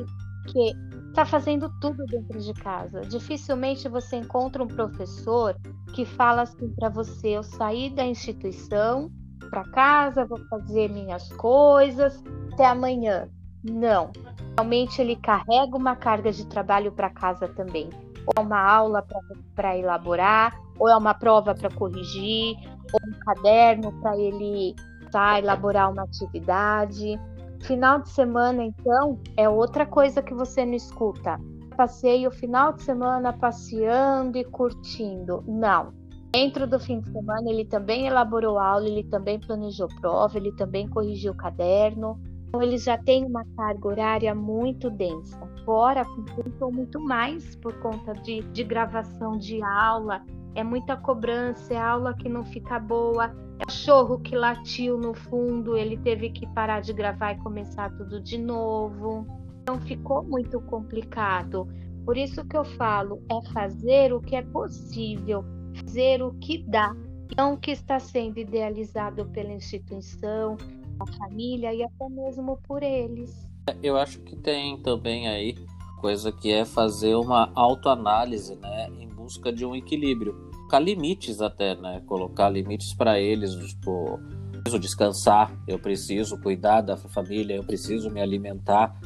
que 0.46 0.72
está 1.08 1.26
fazendo 1.26 1.70
tudo 1.80 2.04
dentro 2.06 2.38
de 2.40 2.54
casa. 2.54 3.02
Dificilmente 3.02 3.88
você 3.88 4.16
encontra 4.16 4.62
um 4.62 4.68
professor 4.68 5.54
que 5.94 6.04
fala 6.04 6.42
assim 6.42 6.68
para 6.74 6.88
você: 6.88 7.28
eu 7.28 7.42
saí 7.42 7.90
da 7.90 8.06
instituição 8.06 9.10
para 9.50 9.64
casa, 9.64 10.24
vou 10.24 10.38
fazer 10.48 10.88
minhas 10.88 11.28
coisas, 11.34 12.22
até 12.52 12.66
amanhã. 12.66 13.28
Não. 13.62 14.10
Realmente 14.56 15.00
ele 15.00 15.16
carrega 15.16 15.76
uma 15.76 15.96
carga 15.96 16.32
de 16.32 16.46
trabalho 16.46 16.92
para 16.92 17.10
casa 17.10 17.48
também. 17.48 17.90
Ou 18.26 18.32
é 18.36 18.40
uma 18.40 18.60
aula 18.60 19.06
para 19.54 19.76
elaborar, 19.76 20.58
ou 20.78 20.88
é 20.88 20.96
uma 20.96 21.14
prova 21.14 21.54
para 21.54 21.70
corrigir, 21.70 22.56
ou 22.92 23.00
um 23.06 23.18
caderno 23.20 23.92
para 24.00 24.16
ele 24.16 24.74
tá, 25.10 25.38
elaborar 25.38 25.90
uma 25.90 26.02
atividade. 26.02 27.20
Final 27.62 28.00
de 28.00 28.10
semana, 28.10 28.64
então, 28.64 29.18
é 29.36 29.48
outra 29.48 29.86
coisa 29.86 30.22
que 30.22 30.34
você 30.34 30.64
não 30.64 30.74
escuta. 30.74 31.40
Passei 31.76 32.26
o 32.26 32.30
final 32.30 32.72
de 32.72 32.82
semana 32.82 33.32
passeando 33.32 34.38
e 34.38 34.44
curtindo. 34.44 35.44
Não. 35.46 35.92
Dentro 36.32 36.66
do 36.66 36.78
fim 36.78 37.00
de 37.00 37.10
semana, 37.10 37.50
ele 37.50 37.64
também 37.64 38.06
elaborou 38.06 38.58
aula, 38.58 38.86
ele 38.86 39.04
também 39.04 39.38
planejou 39.38 39.88
prova, 40.00 40.36
ele 40.36 40.52
também 40.52 40.88
corrigiu 40.88 41.32
o 41.32 41.36
caderno. 41.36 42.20
Então, 42.48 42.62
eles 42.62 42.84
já 42.84 42.98
têm 42.98 43.24
uma 43.24 43.44
carga 43.56 43.88
horária 43.88 44.34
muito 44.34 44.90
densa. 44.90 45.38
Fora, 45.64 46.04
compensam 46.04 46.70
muito 46.70 47.00
mais 47.00 47.56
por 47.56 47.74
conta 47.80 48.12
de, 48.14 48.40
de 48.40 48.64
gravação 48.64 49.36
de 49.38 49.62
aula. 49.62 50.22
É 50.54 50.64
muita 50.64 50.96
cobrança, 50.96 51.74
é 51.74 51.78
aula 51.78 52.14
que 52.14 52.28
não 52.28 52.44
fica 52.44 52.78
boa, 52.78 53.26
é 53.58 53.64
cachorro 53.64 54.18
que 54.20 54.34
latiu 54.34 54.98
no 54.98 55.12
fundo, 55.12 55.76
ele 55.76 55.98
teve 55.98 56.30
que 56.30 56.46
parar 56.54 56.80
de 56.80 56.92
gravar 56.92 57.32
e 57.32 57.38
começar 57.38 57.90
tudo 57.96 58.20
de 58.20 58.38
novo. 58.38 59.26
Então 59.62 59.80
ficou 59.80 60.22
muito 60.22 60.60
complicado. 60.62 61.68
Por 62.06 62.16
isso 62.16 62.44
que 62.44 62.56
eu 62.56 62.64
falo, 62.64 63.20
é 63.30 63.52
fazer 63.52 64.12
o 64.12 64.20
que 64.20 64.36
é 64.36 64.42
possível, 64.42 65.44
fazer 65.76 66.22
o 66.22 66.32
que 66.34 66.58
dá, 66.58 66.94
não 67.36 67.56
que 67.56 67.70
está 67.70 67.98
sendo 67.98 68.38
idealizado 68.38 69.26
pela 69.26 69.52
instituição, 69.52 70.56
a 71.00 71.06
família 71.12 71.74
e 71.74 71.82
até 71.82 72.08
mesmo 72.08 72.58
por 72.66 72.82
eles. 72.82 73.46
Eu 73.82 73.96
acho 73.96 74.20
que 74.20 74.36
tem 74.36 74.78
também 74.78 75.28
aí 75.28 75.56
coisa 76.00 76.30
que 76.30 76.52
é 76.52 76.64
fazer 76.64 77.14
uma 77.14 77.50
autoanálise, 77.54 78.54
né, 78.56 78.88
em 78.98 79.08
busca 79.08 79.52
de 79.52 79.64
um 79.64 79.74
equilíbrio. 79.74 80.34
Colocar 80.52 80.78
limites 80.78 81.40
até, 81.40 81.74
né, 81.74 82.02
colocar 82.06 82.48
limites 82.48 82.94
para 82.94 83.18
eles, 83.18 83.54
tipo, 83.54 84.20
eu 84.52 84.62
preciso 84.62 84.78
descansar, 84.78 85.52
eu 85.66 85.78
preciso 85.78 86.40
cuidar 86.40 86.80
da 86.80 86.96
família, 86.96 87.56
eu 87.56 87.64
preciso 87.64 88.10
me 88.10 88.20
alimentar, 88.20 88.98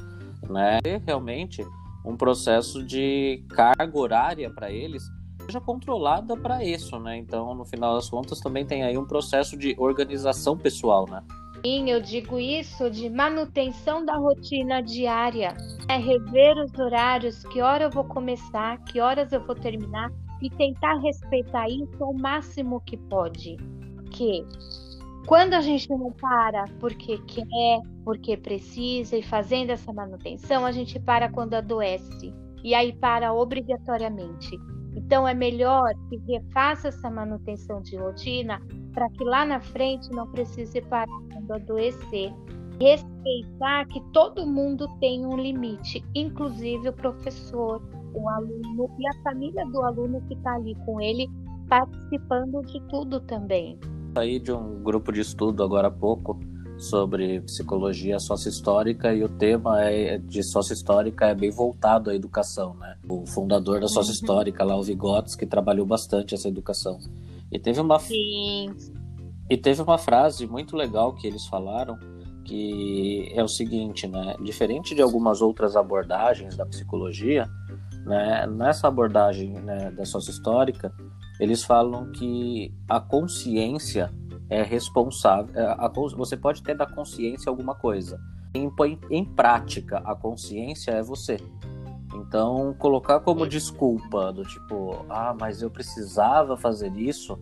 né? 0.48 0.78
E 0.84 0.98
realmente 1.06 1.64
um 2.04 2.16
processo 2.16 2.82
de 2.82 3.44
carga 3.50 3.98
horária 3.98 4.50
para 4.50 4.70
eles 4.70 5.02
seja 5.50 5.60
controlada 5.60 6.36
para 6.36 6.64
isso, 6.64 6.98
né? 7.00 7.16
Então, 7.16 7.54
no 7.54 7.64
final 7.64 7.96
das 7.96 8.08
contas, 8.08 8.38
também 8.38 8.64
tem 8.64 8.84
aí 8.84 8.96
um 8.96 9.04
processo 9.04 9.56
de 9.56 9.74
organização 9.76 10.56
pessoal, 10.56 11.06
né? 11.10 11.22
Sim, 11.64 11.90
eu 11.90 12.00
digo 12.00 12.38
isso 12.38 12.88
de 12.88 13.10
manutenção 13.10 14.04
da 14.04 14.16
rotina 14.16 14.80
diária. 14.80 15.54
É 15.88 15.96
rever 15.96 16.56
os 16.56 16.72
horários, 16.78 17.42
que 17.44 17.60
hora 17.60 17.84
eu 17.84 17.90
vou 17.90 18.04
começar, 18.04 18.78
que 18.84 19.00
horas 19.00 19.32
eu 19.32 19.44
vou 19.44 19.56
terminar 19.56 20.10
e 20.40 20.48
tentar 20.48 20.94
respeitar 21.00 21.68
isso 21.68 22.02
ao 22.02 22.14
máximo 22.14 22.80
que 22.80 22.96
pode. 22.96 23.56
Porque 23.96 24.44
quando 25.26 25.54
a 25.54 25.60
gente 25.60 25.90
não 25.90 26.12
para 26.12 26.64
porque 26.78 27.18
quer, 27.18 27.80
porque 28.04 28.36
precisa 28.36 29.18
e 29.18 29.22
fazendo 29.22 29.70
essa 29.70 29.92
manutenção, 29.92 30.64
a 30.64 30.72
gente 30.72 30.98
para 30.98 31.28
quando 31.28 31.54
adoece. 31.54 32.32
E 32.62 32.74
aí 32.74 32.92
para 32.92 33.32
obrigatoriamente. 33.34 34.58
Então 34.94 35.26
é 35.26 35.34
melhor 35.34 35.92
que 36.08 36.16
refaça 36.32 36.88
essa 36.88 37.10
manutenção 37.10 37.80
de 37.80 37.96
rotina 37.96 38.60
para 38.92 39.08
que 39.10 39.24
lá 39.24 39.44
na 39.44 39.60
frente 39.60 40.10
não 40.10 40.26
precise 40.30 40.80
parar 40.82 41.20
quando 41.32 41.52
adoecer. 41.52 42.32
Respeitar 42.80 43.86
que 43.88 44.00
todo 44.12 44.46
mundo 44.46 44.88
tem 45.00 45.26
um 45.26 45.36
limite, 45.36 46.02
inclusive 46.14 46.88
o 46.88 46.92
professor, 46.92 47.82
o 48.14 48.28
aluno 48.28 48.90
e 48.98 49.06
a 49.06 49.22
família 49.22 49.66
do 49.66 49.82
aluno 49.82 50.20
que 50.26 50.34
está 50.34 50.54
ali 50.54 50.74
com 50.86 51.00
ele, 51.00 51.28
participando 51.68 52.62
de 52.62 52.80
tudo 52.88 53.20
também. 53.20 53.78
Saí 54.14 54.40
de 54.40 54.50
um 54.50 54.82
grupo 54.82 55.12
de 55.12 55.20
estudo 55.20 55.62
agora 55.62 55.88
há 55.88 55.90
pouco 55.90 56.40
sobre 56.80 57.40
psicologia 57.42 58.18
sócio-histórica 58.18 59.12
e 59.14 59.22
o 59.22 59.28
tema 59.28 59.82
é, 59.82 60.16
de 60.16 60.42
sócio-histórica 60.42 61.26
é 61.26 61.34
bem 61.34 61.50
voltado 61.50 62.08
à 62.08 62.14
educação, 62.14 62.74
né? 62.74 62.96
O 63.08 63.26
fundador 63.26 63.80
da 63.80 63.86
sócio-histórica, 63.88 64.64
lá 64.64 64.76
o 64.76 64.82
Vygotsky, 64.82 65.44
trabalhou 65.46 65.84
bastante 65.84 66.34
essa 66.34 66.48
educação. 66.48 66.98
E 67.52 67.58
teve 67.58 67.80
uma 67.80 67.98
Sim. 67.98 68.74
e 69.48 69.56
teve 69.56 69.82
uma 69.82 69.98
frase 69.98 70.46
muito 70.46 70.74
legal 70.74 71.14
que 71.14 71.26
eles 71.26 71.46
falaram 71.46 71.98
que 72.44 73.30
é 73.34 73.44
o 73.44 73.48
seguinte, 73.48 74.06
né? 74.06 74.34
Diferente 74.42 74.94
de 74.94 75.02
algumas 75.02 75.42
outras 75.42 75.76
abordagens 75.76 76.56
da 76.56 76.64
psicologia, 76.64 77.46
né? 78.06 78.46
Nessa 78.46 78.88
abordagem 78.88 79.52
né, 79.52 79.90
da 79.90 80.04
sócio-histórica, 80.06 80.92
eles 81.38 81.62
falam 81.62 82.10
que 82.10 82.72
a 82.88 82.98
consciência 83.00 84.10
é 84.50 84.62
responsável. 84.62 85.54
É, 85.54 85.64
a, 85.64 85.88
você 86.16 86.36
pode 86.36 86.62
ter 86.62 86.76
da 86.76 86.84
consciência 86.84 87.48
alguma 87.48 87.74
coisa. 87.74 88.20
Em, 88.52 88.70
em 89.08 89.24
prática, 89.24 89.98
a 90.04 90.14
consciência 90.14 90.90
é 90.90 91.02
você. 91.02 91.38
Então, 92.12 92.74
colocar 92.76 93.20
como 93.20 93.46
desculpa 93.46 94.32
do 94.32 94.42
tipo, 94.42 95.06
ah, 95.08 95.34
mas 95.38 95.62
eu 95.62 95.70
precisava 95.70 96.56
fazer 96.56 96.92
isso, 96.96 97.38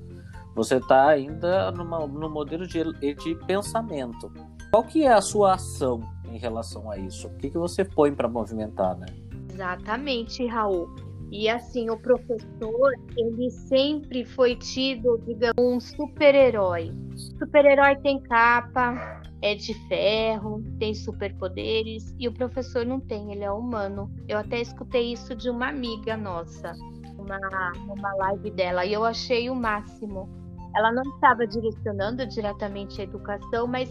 você 0.54 0.76
está 0.76 1.08
ainda 1.08 1.70
numa, 1.70 2.06
no 2.06 2.28
modelo 2.28 2.66
de, 2.66 2.84
de 3.14 3.34
pensamento. 3.46 4.30
Qual 4.70 4.84
que 4.84 5.04
é 5.04 5.12
a 5.12 5.22
sua 5.22 5.54
ação 5.54 6.02
em 6.30 6.36
relação 6.36 6.90
a 6.90 6.98
isso? 6.98 7.28
O 7.28 7.34
que, 7.36 7.48
que 7.48 7.56
você 7.56 7.82
põe 7.82 8.14
para 8.14 8.28
movimentar, 8.28 8.94
né? 8.98 9.06
Exatamente, 9.50 10.46
Raul. 10.46 11.07
E 11.30 11.48
assim, 11.48 11.90
o 11.90 11.98
professor, 11.98 12.92
ele 13.16 13.50
sempre 13.50 14.24
foi 14.24 14.56
tido, 14.56 15.18
digamos, 15.26 15.54
um 15.58 15.78
super-herói. 15.78 16.92
Super-herói 17.38 17.96
tem 17.96 18.20
capa, 18.22 19.20
é 19.42 19.54
de 19.54 19.74
ferro, 19.88 20.62
tem 20.78 20.94
superpoderes, 20.94 22.14
e 22.18 22.26
o 22.26 22.32
professor 22.32 22.84
não 22.86 22.98
tem, 22.98 23.30
ele 23.32 23.44
é 23.44 23.50
humano. 23.50 24.10
Eu 24.26 24.38
até 24.38 24.60
escutei 24.60 25.12
isso 25.12 25.34
de 25.34 25.50
uma 25.50 25.68
amiga 25.68 26.16
nossa, 26.16 26.72
uma, 27.18 27.38
numa 27.86 28.14
live 28.14 28.50
dela, 28.50 28.86
e 28.86 28.92
eu 28.92 29.04
achei 29.04 29.50
o 29.50 29.54
máximo. 29.54 30.28
Ela 30.74 30.92
não 30.92 31.02
estava 31.14 31.46
direcionando 31.46 32.26
diretamente 32.26 33.00
a 33.00 33.04
educação, 33.04 33.66
mas 33.66 33.88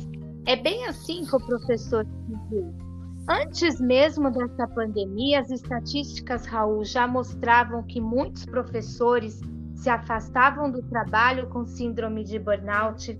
é 0.47 0.55
bem 0.55 0.85
assim 0.85 1.23
que 1.25 1.35
o 1.35 1.45
professor 1.45 2.05
se 2.05 2.86
Antes 3.29 3.81
mesmo 3.81 4.31
dessa 4.31 4.65
pandemia, 4.69 5.41
as 5.41 5.49
estatísticas, 5.49 6.45
Raul, 6.45 6.85
já 6.85 7.05
mostravam 7.05 7.83
que 7.83 7.99
muitos 7.99 8.45
professores 8.45 9.41
se 9.75 9.89
afastavam 9.89 10.71
do 10.71 10.81
trabalho 10.83 11.49
com 11.49 11.65
síndrome 11.65 12.23
de 12.23 12.39
burnout, 12.39 13.17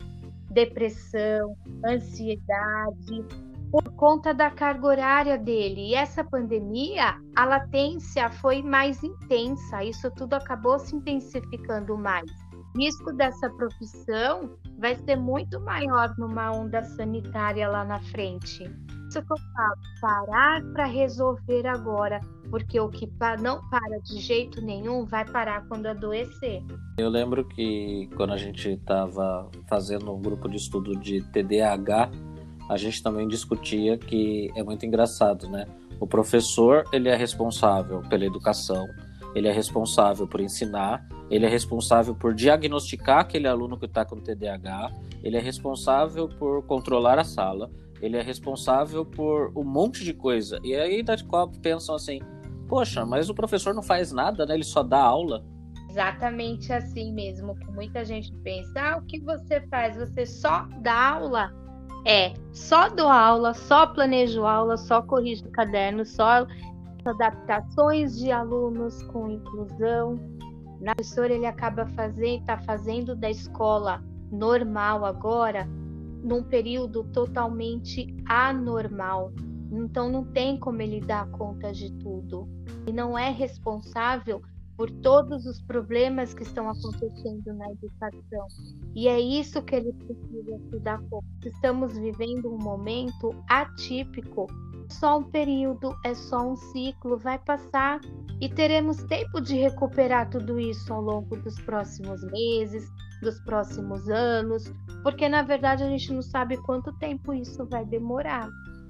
depressão, 0.50 1.58
ansiedade, 1.86 3.26
por 3.70 3.84
conta 3.96 4.34
da 4.34 4.50
carga 4.50 4.88
horária 4.88 5.38
dele. 5.38 5.90
E 5.90 5.94
essa 5.94 6.24
pandemia, 6.24 7.16
a 7.36 7.44
latência 7.44 8.30
foi 8.30 8.64
mais 8.64 9.04
intensa, 9.04 9.84
isso 9.84 10.10
tudo 10.12 10.36
acabou 10.36 10.80
se 10.80 10.96
intensificando 10.96 11.98
mais. 11.98 12.32
O 12.74 12.80
risco 12.80 13.12
dessa 13.12 13.50
profissão 13.50 14.58
vai 14.80 14.96
ser 14.96 15.18
muito 15.18 15.60
maior 15.60 16.16
numa 16.18 16.50
onda 16.52 16.82
sanitária 16.86 17.68
lá 17.68 17.84
na 17.84 18.00
frente 18.00 18.64
isso 19.08 19.22
que 19.22 19.34
eu 19.34 19.38
falo, 19.38 19.78
parar 20.02 20.62
para 20.74 20.86
resolver 20.86 21.66
agora, 21.66 22.20
porque 22.50 22.80
o 22.80 22.90
que 22.90 23.10
não 23.42 23.62
para 23.70 24.00
de 24.02 24.20
jeito 24.20 24.62
nenhum 24.62 25.06
vai 25.06 25.26
parar 25.26 25.66
quando 25.68 25.88
adoecer. 25.88 26.64
Eu 26.98 27.10
lembro 27.10 27.46
que 27.46 28.10
quando 28.16 28.34
a 28.34 28.38
gente 28.38 28.70
estava 28.70 29.50
fazendo 29.68 30.14
um 30.14 30.22
grupo 30.22 30.50
de 30.50 30.58
estudo 30.58 30.96
de 30.96 31.22
TDAH, 31.32 32.12
a 32.70 32.78
gente 32.78 33.02
também 33.02 33.28
discutia 33.28 33.98
que 33.98 34.52
é 34.56 34.64
muito 34.64 34.86
engraçado, 34.86 35.50
né? 35.50 35.66
O 36.00 36.06
professor 36.06 36.84
ele 36.92 37.10
é 37.10 37.16
responsável 37.16 38.02
pela 38.10 38.26
educação, 38.26 38.86
ele 39.34 39.48
é 39.48 39.52
responsável 39.52 40.28
por 40.28 40.42
ensinar, 40.42 41.08
ele 41.30 41.46
é 41.46 41.50
responsável 41.50 42.14
por 42.14 42.34
diagnosticar 42.34 43.20
aquele 43.20 43.48
aluno 43.48 43.78
que 43.78 43.86
está 43.86 44.04
com 44.04 44.20
TDAH, 44.20 44.92
ele 45.24 45.38
é 45.38 45.40
responsável 45.40 46.28
por 46.28 46.64
controlar 46.64 47.20
a 47.20 47.24
sala, 47.24 47.70
ele 48.02 48.18
é 48.18 48.22
responsável 48.22 49.06
por 49.06 49.52
um 49.56 49.64
monte 49.64 50.04
de 50.04 50.14
coisa. 50.14 50.60
E 50.64 50.76
aí 50.76 51.02
da 51.02 51.18
Copa 51.24 51.58
pensam 51.62 51.96
assim: 51.96 52.20
poxa, 52.68 53.06
mas 53.06 53.30
o 53.30 53.36
professor 53.36 53.74
não 53.74 53.84
faz 53.84 54.12
nada, 54.12 54.46
né? 54.46 54.54
Ele 54.54 54.64
só 54.64 54.84
dá 54.84 55.02
aula. 55.02 55.44
Exatamente 55.90 56.72
assim 56.72 57.12
mesmo, 57.14 57.56
que 57.56 57.72
muita 57.72 58.06
gente 58.06 58.32
pensa: 58.44 58.80
ah, 58.80 58.98
o 58.98 59.02
que 59.04 59.20
você 59.22 59.62
faz? 59.68 59.98
Você 59.98 60.26
só 60.26 60.68
dá 60.82 61.16
aula? 61.16 61.52
É, 62.06 62.34
só 62.54 62.90
dou 62.90 63.10
aula, 63.10 63.54
só 63.54 63.88
planejo 63.88 64.46
aula, 64.46 64.78
só 64.78 65.02
corrijo 65.02 65.44
caderno, 65.50 66.06
só 66.06 66.46
adaptações 67.04 68.18
de 68.20 68.32
alunos 68.32 69.02
com 69.04 69.32
inclusão. 69.32 70.16
O 70.66 70.84
professor 70.84 71.32
ele 71.32 71.46
acaba 71.46 71.88
fazendo, 71.88 72.46
tá 72.46 72.58
fazendo 72.60 73.16
da 73.16 73.30
escola 73.30 74.02
normal 74.32 75.04
agora 75.06 75.68
num 76.24 76.44
período 76.44 77.04
totalmente 77.06 78.16
anormal. 78.26 79.32
Então 79.72 80.10
não 80.10 80.24
tem 80.24 80.58
como 80.58 80.82
ele 80.82 81.02
dar 81.02 81.30
conta 81.32 81.72
de 81.72 81.92
tudo. 81.94 82.48
E 82.86 82.92
não 82.92 83.18
é 83.18 83.30
responsável 83.30 84.42
por 84.78 84.92
todos 84.92 85.46
os 85.48 85.60
problemas 85.60 86.36
que 86.36 86.44
estão 86.44 86.70
acontecendo 86.70 87.54
na 87.56 87.72
educação. 87.72 88.48
E 88.96 89.08
é 89.08 89.20
isso 89.20 89.62
que 89.64 89.76
ele 89.76 89.92
precisa 89.92 90.60
se 90.70 90.80
dar 90.80 91.02
conta. 91.10 91.26
Estamos 91.44 91.98
vivendo 91.98 92.54
um 92.54 92.60
momento 92.60 93.34
atípico. 93.50 94.46
Só 94.90 95.18
um 95.18 95.24
período, 95.24 95.94
é 96.06 96.14
só 96.14 96.50
um 96.50 96.56
ciclo, 96.56 97.18
vai 97.18 97.40
passar 97.40 98.00
e 98.40 98.48
teremos 98.48 99.04
tempo 99.04 99.42
de 99.42 99.56
recuperar 99.56 100.30
tudo 100.30 100.60
isso 100.60 100.94
ao 100.94 101.02
longo 101.02 101.36
dos 101.38 101.60
próximos 101.62 102.24
meses, 102.32 102.88
dos 103.22 103.40
próximos 103.42 104.10
anos, 104.10 104.72
porque 105.04 105.28
na 105.28 105.42
verdade 105.42 105.84
a 105.84 105.90
gente 105.90 106.14
não 106.14 106.22
sabe 106.22 106.58
quanto 106.58 106.92
tempo 106.94 107.34
isso 107.34 107.66
vai 107.66 107.86
demorar. 107.86 108.50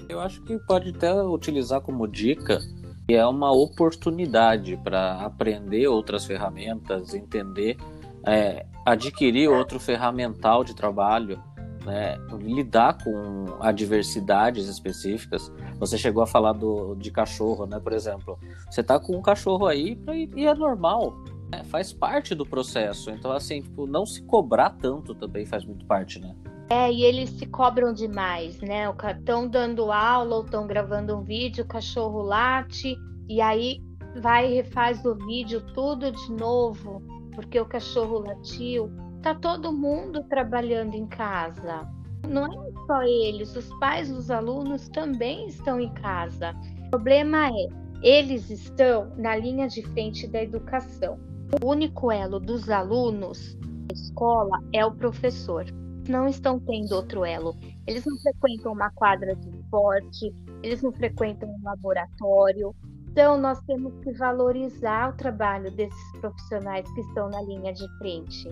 Eu 0.09 0.19
acho 0.19 0.41
que 0.43 0.57
pode 0.59 0.89
até 0.89 1.13
utilizar 1.13 1.81
como 1.81 2.07
dica 2.07 2.59
que 3.07 3.15
é 3.15 3.25
uma 3.25 3.51
oportunidade 3.51 4.75
para 4.83 5.21
aprender 5.21 5.87
outras 5.87 6.25
ferramentas, 6.25 7.13
entender, 7.13 7.77
é, 8.25 8.65
adquirir 8.85 9.49
outro 9.49 9.79
ferramental 9.79 10.61
de 10.61 10.75
trabalho, 10.75 11.41
né, 11.85 12.17
lidar 12.41 12.97
com 13.01 13.45
adversidades 13.61 14.67
específicas. 14.67 15.49
Você 15.79 15.97
chegou 15.97 16.21
a 16.21 16.27
falar 16.27 16.51
do, 16.51 16.95
de 16.95 17.09
cachorro, 17.09 17.65
né? 17.65 17.79
Por 17.79 17.93
exemplo, 17.93 18.37
você 18.69 18.83
tá 18.83 18.99
com 18.99 19.15
um 19.15 19.21
cachorro 19.21 19.65
aí 19.65 19.97
e 20.35 20.45
é 20.45 20.53
normal 20.53 21.15
é, 21.51 21.63
faz 21.63 21.93
parte 21.93 22.35
do 22.35 22.45
processo. 22.45 23.09
Então, 23.09 23.31
assim, 23.31 23.61
tipo, 23.61 23.87
não 23.87 24.05
se 24.05 24.21
cobrar 24.23 24.71
tanto 24.71 25.15
também 25.15 25.45
faz 25.45 25.65
muito 25.65 25.85
parte, 25.85 26.19
né? 26.19 26.35
É, 26.69 26.91
e 26.91 27.03
eles 27.03 27.29
se 27.29 27.45
cobram 27.45 27.93
demais, 27.93 28.59
né? 28.59 28.83
Estão 29.17 29.47
dando 29.47 29.91
aula 29.91 30.35
ou 30.35 30.43
estão 30.43 30.67
gravando 30.67 31.15
um 31.15 31.23
vídeo, 31.23 31.63
o 31.63 31.67
cachorro 31.67 32.21
late, 32.21 32.97
e 33.29 33.39
aí 33.39 33.81
vai 34.21 34.51
e 34.51 34.55
refaz 34.55 35.03
o 35.05 35.15
vídeo 35.15 35.61
tudo 35.73 36.11
de 36.11 36.31
novo, 36.33 37.01
porque 37.33 37.59
o 37.59 37.65
cachorro 37.65 38.19
latiu. 38.19 38.91
Tá 39.21 39.33
todo 39.33 39.71
mundo 39.71 40.23
trabalhando 40.25 40.93
em 40.93 41.07
casa. 41.07 41.87
Não 42.27 42.45
é 42.45 42.71
só 42.85 43.03
eles, 43.03 43.55
os 43.55 43.69
pais 43.79 44.09
dos 44.09 44.29
alunos 44.29 44.89
também 44.89 45.47
estão 45.47 45.79
em 45.79 45.93
casa. 45.93 46.53
O 46.87 46.89
problema 46.89 47.47
é, 47.47 47.67
eles 48.01 48.49
estão 48.49 49.13
na 49.17 49.35
linha 49.37 49.67
de 49.67 49.81
frente 49.83 50.27
da 50.27 50.43
educação. 50.43 51.17
O 51.49 51.67
único 51.67 52.11
elo 52.11 52.41
dos 52.41 52.69
alunos 52.69 53.55
da 53.61 53.93
escola 53.93 54.59
é 54.73 54.85
o 54.85 54.91
professor. 54.91 55.65
Não 56.09 56.27
estão 56.27 56.59
tendo 56.59 56.93
outro 56.93 57.23
elo. 57.23 57.55
Eles 57.85 58.05
não 58.05 58.17
frequentam 58.17 58.73
uma 58.73 58.89
quadra 58.91 59.33
de 59.33 59.49
esporte, 59.49 60.33
eles 60.61 60.81
não 60.81 60.91
frequentam 60.91 61.49
um 61.49 61.63
laboratório. 61.63 62.75
Então, 63.09 63.39
nós 63.39 63.59
temos 63.61 63.93
que 64.03 64.11
valorizar 64.11 65.09
o 65.09 65.17
trabalho 65.17 65.71
desses 65.71 66.11
profissionais 66.19 66.89
que 66.91 67.01
estão 67.01 67.29
na 67.29 67.41
linha 67.41 67.73
de 67.73 67.87
frente. 67.97 68.49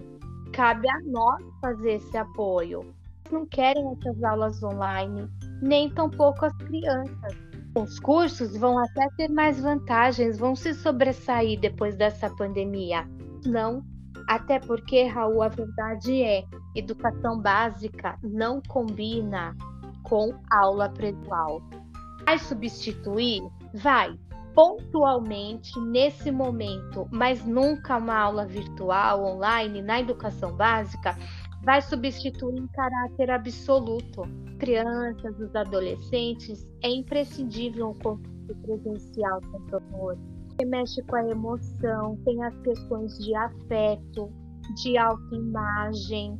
Cabe 0.53 0.89
a 0.89 1.01
nós 1.01 1.43
fazer 1.62 1.95
esse 1.95 2.17
apoio. 2.17 2.79
Eles 3.25 3.31
não 3.31 3.45
querem 3.45 3.91
essas 3.91 4.23
aulas 4.23 4.63
online, 4.63 5.29
nem 5.62 5.89
tampouco 5.89 6.45
as 6.45 6.53
crianças 6.53 7.36
os 7.75 7.99
cursos 7.99 8.55
vão 8.55 8.79
até 8.79 9.07
ter 9.17 9.29
mais 9.29 9.59
vantagens, 9.59 10.38
vão 10.38 10.55
se 10.55 10.73
sobressair 10.73 11.59
depois 11.59 11.95
dessa 11.95 12.29
pandemia. 12.29 13.07
Não, 13.45 13.83
até 14.27 14.59
porque, 14.59 15.03
Raul, 15.03 15.41
a 15.41 15.49
verdade 15.49 16.23
é, 16.23 16.45
educação 16.73 17.39
básica 17.39 18.17
não 18.23 18.61
combina 18.67 19.55
com 20.03 20.33
aula 20.49 20.89
presencial. 20.89 21.61
Vai 22.25 22.39
substituir? 22.39 23.41
Vai. 23.73 24.17
pontualmente 24.55 25.77
nesse 25.81 26.31
momento, 26.31 27.09
mas 27.11 27.45
nunca 27.45 27.97
uma 27.97 28.15
aula 28.17 28.45
virtual, 28.45 29.25
online, 29.25 29.81
na 29.81 29.99
educação 29.99 30.53
básica, 30.53 31.17
vai 31.65 31.82
substituir 31.82 32.60
em 32.60 32.67
caráter 32.67 33.32
absoluto. 33.32 34.21
Crianças, 34.60 35.38
os 35.39 35.54
adolescentes, 35.56 36.65
é 36.84 36.89
imprescindível 36.89 37.89
o 37.89 37.95
contato 37.95 38.56
presencial 38.62 39.41
com 39.41 39.58
o 39.58 39.62
professor. 39.65 40.17
Que 40.58 40.65
mexe 40.65 41.01
com 41.04 41.15
a 41.15 41.28
emoção, 41.28 42.17
tem 42.23 42.41
as 42.43 42.56
questões 42.60 43.17
de 43.17 43.36
afeto, 43.36 44.32
de 44.82 44.97
autoimagem 44.97 46.39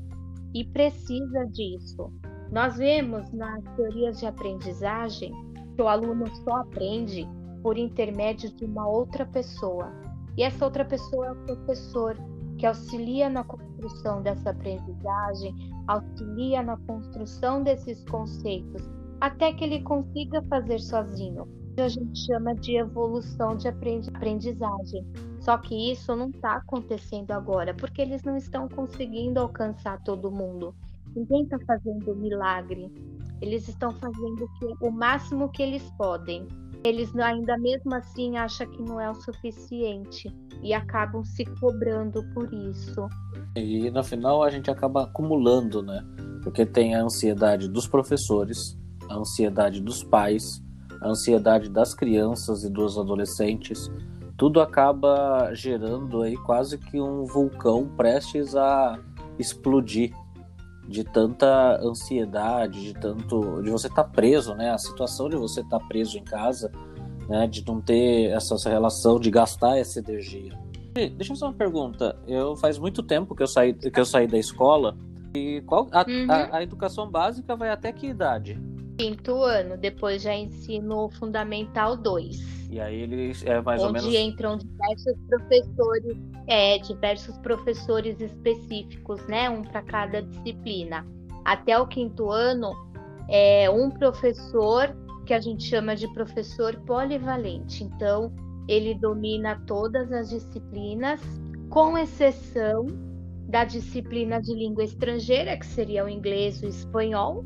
e 0.54 0.64
precisa 0.64 1.46
disso. 1.48 2.14
Nós 2.52 2.78
vemos 2.78 3.30
nas 3.34 3.62
teorias 3.76 4.20
de 4.20 4.28
aprendizagem 4.28 5.34
que 5.76 5.82
o 5.82 5.88
aluno 5.88 6.26
só 6.44 6.58
aprende 6.58 7.28
por 7.62 7.78
intermédio 7.78 8.56
de 8.56 8.64
uma 8.64 8.88
outra 8.88 9.26
pessoa. 9.26 9.92
E 10.38 10.44
essa 10.44 10.64
outra 10.64 10.86
pessoa 10.86 11.28
é 11.28 11.32
o 11.32 11.46
professor, 11.46 12.16
que 12.58 12.66
auxilia 12.66 13.30
na 13.30 13.44
construção 13.86 14.22
dessa 14.22 14.50
aprendizagem, 14.50 15.56
auxilia 15.88 16.64
na 16.64 16.78
construção 16.78 17.62
desses 17.64 18.04
conceitos, 18.06 18.82
até 19.22 19.54
que 19.54 19.64
ele 19.64 19.82
consiga 19.84 20.42
fazer 20.50 20.80
sozinho. 20.80 21.48
A 21.78 21.88
gente 21.88 22.18
chama 22.26 22.56
de 22.56 22.78
evolução 22.78 23.56
de 23.56 23.68
aprendizagem. 23.68 25.06
Só 25.42 25.58
que 25.58 25.92
isso 25.92 26.16
não 26.16 26.30
está 26.30 26.56
acontecendo 26.56 27.32
agora, 27.32 27.74
porque 27.74 28.02
eles 28.02 28.24
não 28.24 28.38
estão 28.38 28.68
conseguindo 28.70 29.40
alcançar 29.40 30.02
todo 30.04 30.32
mundo. 30.32 30.74
Ninguém 31.16 31.44
está 31.44 31.60
fazendo 31.68 32.16
milagre. 32.16 32.92
Eles 33.42 33.68
estão 33.68 33.92
fazendo 33.92 34.50
o 34.82 34.90
máximo 34.90 35.50
que 35.50 35.62
eles 35.62 35.84
podem 35.98 36.48
eles 36.86 37.16
ainda 37.16 37.58
mesmo 37.58 37.96
assim 37.96 38.38
acham 38.38 38.68
que 38.68 38.82
não 38.84 39.00
é 39.02 39.10
o 39.10 39.16
suficiente 39.16 40.32
e 40.62 40.72
acabam 40.72 41.24
se 41.24 41.44
cobrando 41.60 42.24
por 42.34 42.54
isso. 42.54 43.08
E 43.56 43.90
no 43.90 44.04
final 44.04 44.44
a 44.44 44.50
gente 44.52 44.70
acaba 44.70 45.04
acumulando, 45.04 45.82
né? 45.82 46.06
Porque 46.44 46.64
tem 46.66 46.96
a 46.96 47.02
ansiedade 47.02 47.68
dos 47.68 47.88
professores, 47.88 48.78
a 49.10 49.16
ansiedade 49.16 49.82
dos 49.82 50.04
pais, 50.04 50.64
a 51.02 51.10
ansiedade 51.10 51.70
das 51.70 51.96
crianças 51.96 52.64
e 52.64 52.70
dos 52.70 53.00
adolescentes. 53.00 53.90
Tudo 54.38 54.62
acaba 54.62 55.52
gerando 55.54 56.22
aí 56.22 56.38
quase 56.38 56.78
que 56.78 57.02
um 57.02 57.26
vulcão 57.26 57.88
prestes 57.98 58.56
a 58.56 59.00
explodir 59.40 60.14
de 60.88 61.04
tanta 61.04 61.80
ansiedade, 61.82 62.82
de 62.82 62.94
tanto 62.94 63.62
de 63.62 63.70
você 63.70 63.88
estar 63.88 64.04
tá 64.04 64.10
preso, 64.10 64.54
né? 64.54 64.72
A 64.72 64.78
situação 64.78 65.30
de 65.30 65.36
você 65.36 65.62
estar 65.62 65.80
tá 65.80 65.86
preso 65.86 66.18
em 66.18 66.24
casa, 66.24 66.72
né? 67.28 67.48
De 67.48 67.66
não 67.66 67.82
ter 67.82 68.32
essa, 68.32 68.56
essa 68.56 68.70
relação 68.70 69.20
de 69.20 69.30
gastar 69.32 69.78
essa 69.78 70.00
energia. 70.00 70.58
E, 70.96 71.10
deixa 71.10 71.34
eu 71.34 71.36
fazer 71.36 71.46
uma 71.46 71.54
pergunta. 71.54 72.18
Eu 72.28 72.56
faz 72.56 72.78
muito 72.78 73.04
tempo 73.04 73.36
que 73.36 73.44
eu 73.44 73.48
saí 73.48 73.74
que 73.74 74.00
eu 74.00 74.06
saí 74.06 74.28
da 74.28 74.38
escola 74.38 74.98
e 75.36 75.62
qual 75.62 75.88
a, 75.92 76.06
uhum. 76.08 76.28
a, 76.30 76.58
a 76.58 76.64
educação 76.64 77.10
básica 77.10 77.56
vai 77.56 77.70
até 77.70 77.92
que 77.92 78.08
idade? 78.08 78.60
Quinto 78.98 79.44
ano, 79.44 79.78
depois 79.78 80.22
já 80.22 80.34
ensino 80.34 81.10
fundamental 81.10 81.98
2. 81.98 82.70
E 82.72 82.80
aí 82.80 83.02
eles 83.02 83.44
é 83.46 83.62
mais 83.62 83.82
onde 83.82 83.88
ou 83.88 83.94
menos 83.94 84.08
onde 84.08 84.18
entram 84.18 84.58
diversos 84.58 85.16
professores, 85.28 86.18
é, 86.48 86.78
diversos 86.80 87.38
professores 87.40 88.20
específicos, 88.22 89.26
né, 89.28 89.50
um 89.50 89.62
para 89.62 89.82
cada 89.82 90.22
disciplina. 90.22 91.06
Até 91.44 91.78
o 91.78 91.86
quinto 91.86 92.30
ano 92.32 92.72
é 93.30 93.70
um 93.70 93.90
professor 93.90 94.96
que 95.26 95.34
a 95.34 95.40
gente 95.40 95.64
chama 95.64 95.96
de 95.96 96.08
professor 96.14 96.76
polivalente. 96.82 97.84
Então, 97.84 98.34
ele 98.68 98.96
domina 98.96 99.62
todas 99.68 100.12
as 100.12 100.30
disciplinas, 100.30 101.22
com 101.70 101.98
exceção 101.98 102.88
da 103.48 103.64
disciplina 103.64 104.42
de 104.42 104.54
língua 104.54 104.84
estrangeira, 104.84 105.58
que 105.58 105.66
seria 105.66 106.06
o 106.06 106.10
inglês 106.10 106.62
e 106.62 106.66
o 106.66 106.70
espanhol, 106.70 107.44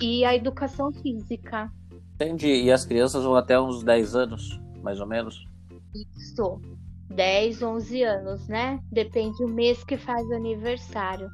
e 0.00 0.24
a 0.24 0.34
educação 0.34 0.92
física. 0.92 1.70
Entendi. 2.14 2.64
E 2.64 2.70
as 2.70 2.84
crianças 2.84 3.24
vão 3.24 3.34
até 3.34 3.60
uns 3.60 3.82
10 3.82 4.14
anos, 4.14 4.60
mais 4.82 5.00
ou 5.00 5.06
menos? 5.06 5.46
Isso. 5.94 6.60
10, 7.10 7.62
11 7.62 8.02
anos, 8.02 8.48
né? 8.48 8.78
Depende 8.90 9.36
do 9.38 9.48
mês 9.48 9.82
que 9.82 9.96
faz 9.96 10.30
aniversário. 10.30 11.28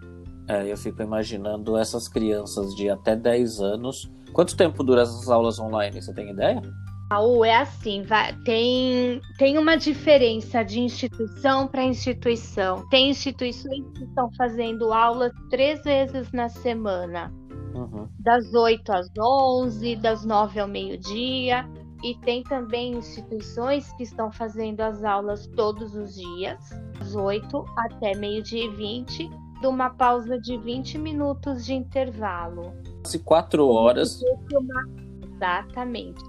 É, 0.48 0.70
eu 0.70 0.76
fico 0.76 1.02
imaginando 1.02 1.76
essas 1.76 2.08
crianças 2.08 2.74
de 2.74 2.88
até 2.88 3.14
10 3.16 3.60
anos. 3.60 4.10
Quanto 4.32 4.56
tempo 4.56 4.82
duram 4.82 5.02
essas 5.02 5.28
aulas 5.28 5.58
online? 5.58 6.00
Você 6.00 6.14
tem 6.14 6.30
ideia? 6.30 6.62
Raul, 7.10 7.44
é 7.44 7.56
assim, 7.56 8.02
vai, 8.02 8.32
tem, 8.44 9.20
tem 9.38 9.58
uma 9.58 9.76
diferença 9.76 10.64
de 10.64 10.80
instituição 10.80 11.68
para 11.68 11.84
instituição. 11.84 12.84
Tem 12.88 13.10
instituições 13.10 13.84
que 13.96 14.04
estão 14.04 14.28
fazendo 14.36 14.92
aulas 14.92 15.32
três 15.48 15.82
vezes 15.84 16.32
na 16.32 16.48
semana. 16.48 17.32
Uhum. 17.76 18.08
Das 18.20 18.54
8 18.54 18.90
às 18.90 19.10
11, 19.18 19.96
das 19.96 20.24
9 20.24 20.60
ao 20.60 20.68
meio-dia. 20.68 21.68
E 22.02 22.14
tem 22.20 22.42
também 22.42 22.96
instituições 22.96 23.90
que 23.92 24.02
estão 24.02 24.30
fazendo 24.30 24.80
as 24.80 25.02
aulas 25.02 25.46
todos 25.56 25.94
os 25.94 26.14
dias, 26.14 26.58
das 26.98 27.14
8 27.14 27.64
até 27.76 28.14
meio-dia 28.16 28.64
e 28.64 28.70
20, 28.76 29.30
de 29.60 29.66
uma 29.66 29.90
pausa 29.90 30.38
de 30.38 30.58
20 30.58 30.98
minutos 30.98 31.64
de 31.64 31.74
intervalo. 31.74 32.72
Quase 33.02 33.18
4 33.20 33.66
horas. 33.66 34.20
Uma... 34.52 35.06
Exatamente, 35.36 36.22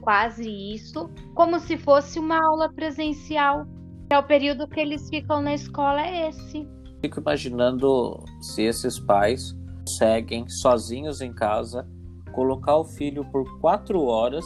quase 0.00 0.48
isso, 0.48 1.10
como 1.34 1.58
se 1.58 1.76
fosse 1.76 2.18
uma 2.18 2.38
aula 2.46 2.72
presencial. 2.72 3.66
É 4.10 4.18
o 4.18 4.22
período 4.22 4.66
que 4.66 4.80
eles 4.80 5.06
ficam 5.10 5.42
na 5.42 5.52
escola 5.52 6.00
é 6.00 6.28
esse. 6.30 6.66
Fico 7.02 7.20
imaginando 7.20 8.24
se 8.40 8.62
esses 8.62 8.98
pais 8.98 9.57
conseguem, 9.98 10.48
sozinhos 10.48 11.20
em 11.20 11.32
casa, 11.32 11.84
colocar 12.32 12.76
o 12.76 12.84
filho 12.84 13.24
por 13.24 13.58
quatro 13.58 14.04
horas 14.04 14.44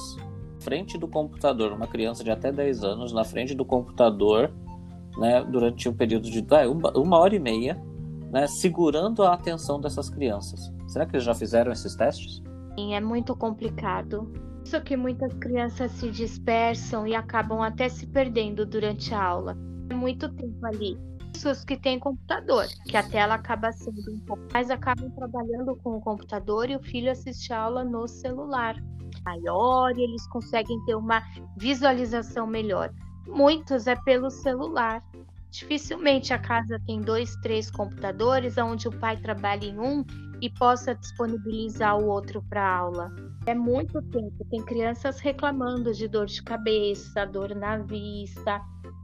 frente 0.62 0.96
do 0.96 1.06
computador, 1.06 1.72
uma 1.72 1.86
criança 1.86 2.24
de 2.24 2.30
até 2.30 2.50
10 2.50 2.84
anos 2.84 3.12
na 3.12 3.24
frente 3.24 3.54
do 3.54 3.64
computador, 3.64 4.50
né, 5.18 5.44
durante 5.44 5.88
um 5.88 5.92
período 5.92 6.30
de 6.30 6.46
uma, 6.70 6.96
uma 6.96 7.18
hora 7.18 7.34
e 7.34 7.38
meia, 7.38 7.82
né, 8.30 8.46
segurando 8.46 9.24
a 9.24 9.34
atenção 9.34 9.80
dessas 9.80 10.08
crianças. 10.08 10.72
Será 10.86 11.04
que 11.04 11.16
eles 11.16 11.24
já 11.24 11.34
fizeram 11.34 11.70
esses 11.70 11.94
testes? 11.96 12.40
Sim, 12.78 12.94
é 12.94 13.00
muito 13.00 13.36
complicado. 13.36 14.32
Isso 14.64 14.80
que 14.80 14.96
muitas 14.96 15.34
crianças 15.34 15.90
se 15.92 16.08
dispersam 16.10 17.06
e 17.06 17.14
acabam 17.14 17.60
até 17.60 17.88
se 17.88 18.06
perdendo 18.06 18.64
durante 18.64 19.12
a 19.12 19.22
aula. 19.22 19.58
É 19.90 19.94
muito 19.94 20.32
tempo 20.32 20.64
ali 20.64 20.96
pessoas 21.32 21.64
que 21.64 21.76
têm 21.76 21.98
computador, 21.98 22.66
que 22.86 22.96
a 22.96 23.02
tela 23.02 23.34
acaba 23.34 23.72
sendo 23.72 24.12
um 24.12 24.20
pouco 24.20 24.42
mais, 24.52 24.70
acabam 24.70 25.10
trabalhando 25.10 25.74
com 25.76 25.96
o 25.96 26.00
computador 26.00 26.70
e 26.70 26.76
o 26.76 26.82
filho 26.82 27.10
assiste 27.10 27.52
a 27.52 27.60
aula 27.60 27.84
no 27.84 28.06
celular 28.06 28.76
maior 29.24 29.96
e 29.96 30.02
eles 30.02 30.26
conseguem 30.28 30.82
ter 30.84 30.94
uma 30.94 31.22
visualização 31.56 32.46
melhor. 32.46 32.92
Muitos 33.26 33.86
é 33.86 33.94
pelo 33.94 34.30
celular. 34.30 35.02
Dificilmente 35.50 36.32
a 36.32 36.38
casa 36.38 36.80
tem 36.86 37.00
dois, 37.00 37.36
três 37.36 37.70
computadores, 37.70 38.56
onde 38.56 38.88
o 38.88 38.98
pai 38.98 39.18
trabalha 39.18 39.66
em 39.66 39.78
um 39.78 40.04
e 40.40 40.48
possa 40.48 40.94
disponibilizar 40.94 41.98
o 41.98 42.06
outro 42.06 42.42
para 42.48 42.66
aula. 42.66 43.14
É 43.46 43.54
muito 43.54 44.00
tempo. 44.02 44.44
Tem 44.50 44.62
crianças 44.64 45.20
reclamando 45.20 45.92
de 45.92 46.08
dor 46.08 46.26
de 46.26 46.42
cabeça, 46.42 47.26
dor 47.26 47.54
na 47.54 47.78
vista, 47.78 48.60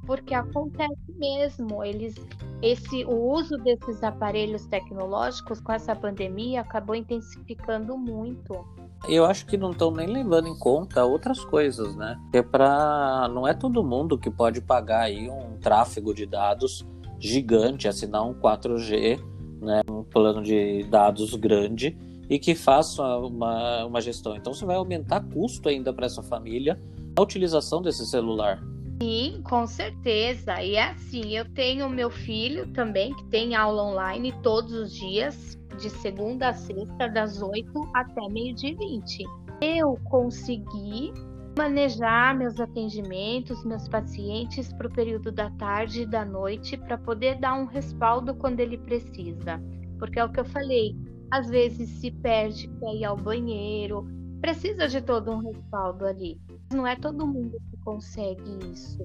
porque 0.09 0.35
acontece 0.35 1.13
mesmo. 1.19 1.85
Eles, 1.85 2.15
esse, 2.63 3.05
o 3.05 3.31
uso 3.35 3.59
desses 3.59 4.03
aparelhos 4.03 4.65
tecnológicos 4.65 5.61
com 5.61 5.71
essa 5.71 5.95
pandemia 5.95 6.63
acabou 6.63 6.97
intensificando 6.97 7.97
muito. 7.99 8.65
Eu 9.07 9.27
acho 9.27 9.45
que 9.45 9.59
não 9.59 9.71
estão 9.71 9.91
nem 9.91 10.07
levando 10.07 10.49
em 10.49 10.59
conta 10.59 11.05
outras 11.05 11.45
coisas, 11.45 11.95
né? 11.95 12.19
Porque 12.23 12.43
para 12.43 13.29
não 13.33 13.47
é 13.47 13.53
todo 13.53 13.85
mundo 13.85 14.19
que 14.19 14.31
pode 14.31 14.63
pagar 14.63 15.03
aí 15.03 15.29
um 15.29 15.59
tráfego 15.59 16.15
de 16.15 16.25
dados 16.25 16.87
gigante, 17.19 17.87
assinar 17.87 18.27
um 18.27 18.33
4G, 18.33 19.21
né? 19.61 19.83
Um 19.91 20.03
plano 20.03 20.43
de 20.43 20.85
dados 20.85 21.35
grande 21.35 21.99
e 22.31 22.39
que 22.39 22.55
faça 22.55 23.03
uma, 23.19 23.85
uma 23.85 24.01
gestão. 24.01 24.35
Então 24.35 24.55
você 24.55 24.65
vai 24.65 24.77
aumentar 24.77 25.21
custo 25.21 25.69
ainda 25.69 25.93
para 25.93 26.07
essa 26.07 26.23
família 26.23 26.81
a 27.15 27.21
utilização 27.21 27.83
desse 27.83 28.07
celular. 28.07 28.59
Sim, 29.01 29.41
com 29.45 29.67
certeza. 29.67 30.61
E 30.61 30.75
é 30.75 30.91
assim, 30.91 31.37
eu 31.37 31.45
tenho 31.53 31.89
meu 31.89 32.11
filho 32.11 32.67
também, 32.73 33.15
que 33.15 33.25
tem 33.27 33.55
aula 33.55 33.85
online 33.85 34.33
todos 34.43 34.73
os 34.73 34.93
dias, 34.93 35.57
de 35.81 35.89
segunda 35.89 36.49
a 36.49 36.55
sexta, 36.55 37.09
das 37.09 37.41
8 37.41 37.73
até 37.95 38.29
meio-dia 38.29 38.71
e 38.71 38.75
20. 38.75 39.25
Eu 39.63 39.97
consegui 40.05 41.13
manejar 41.57 42.37
meus 42.37 42.59
atendimentos, 42.59 43.65
meus 43.65 43.89
pacientes 43.89 44.73
para 44.73 44.89
o 44.89 44.93
período 44.93 45.31
da 45.31 45.51
tarde 45.51 46.03
e 46.03 46.07
da 46.07 46.25
noite, 46.25 46.77
para 46.77 46.99
poder 46.99 47.39
dar 47.39 47.55
um 47.55 47.67
respaldo 47.67 48.35
quando 48.35 48.61
ele 48.61 48.79
precisa. 48.79 49.61
Porque 49.99 50.19
é 50.19 50.25
o 50.25 50.31
que 50.31 50.41
eu 50.41 50.45
falei, 50.45 50.97
às 51.31 51.49
vezes 51.49 51.89
se 52.01 52.11
perde 52.11 52.69
para 52.81 52.95
ir 52.95 53.05
ao 53.05 53.17
banheiro, 53.17 54.07
precisa 54.41 54.89
de 54.89 55.01
todo 55.01 55.31
um 55.31 55.39
respaldo 55.39 56.05
ali. 56.05 56.39
Não 56.73 56.87
é 56.87 56.95
todo 56.97 57.27
mundo 57.27 57.59
que 57.71 57.77
consegue 57.79 58.43
isso. 58.71 58.99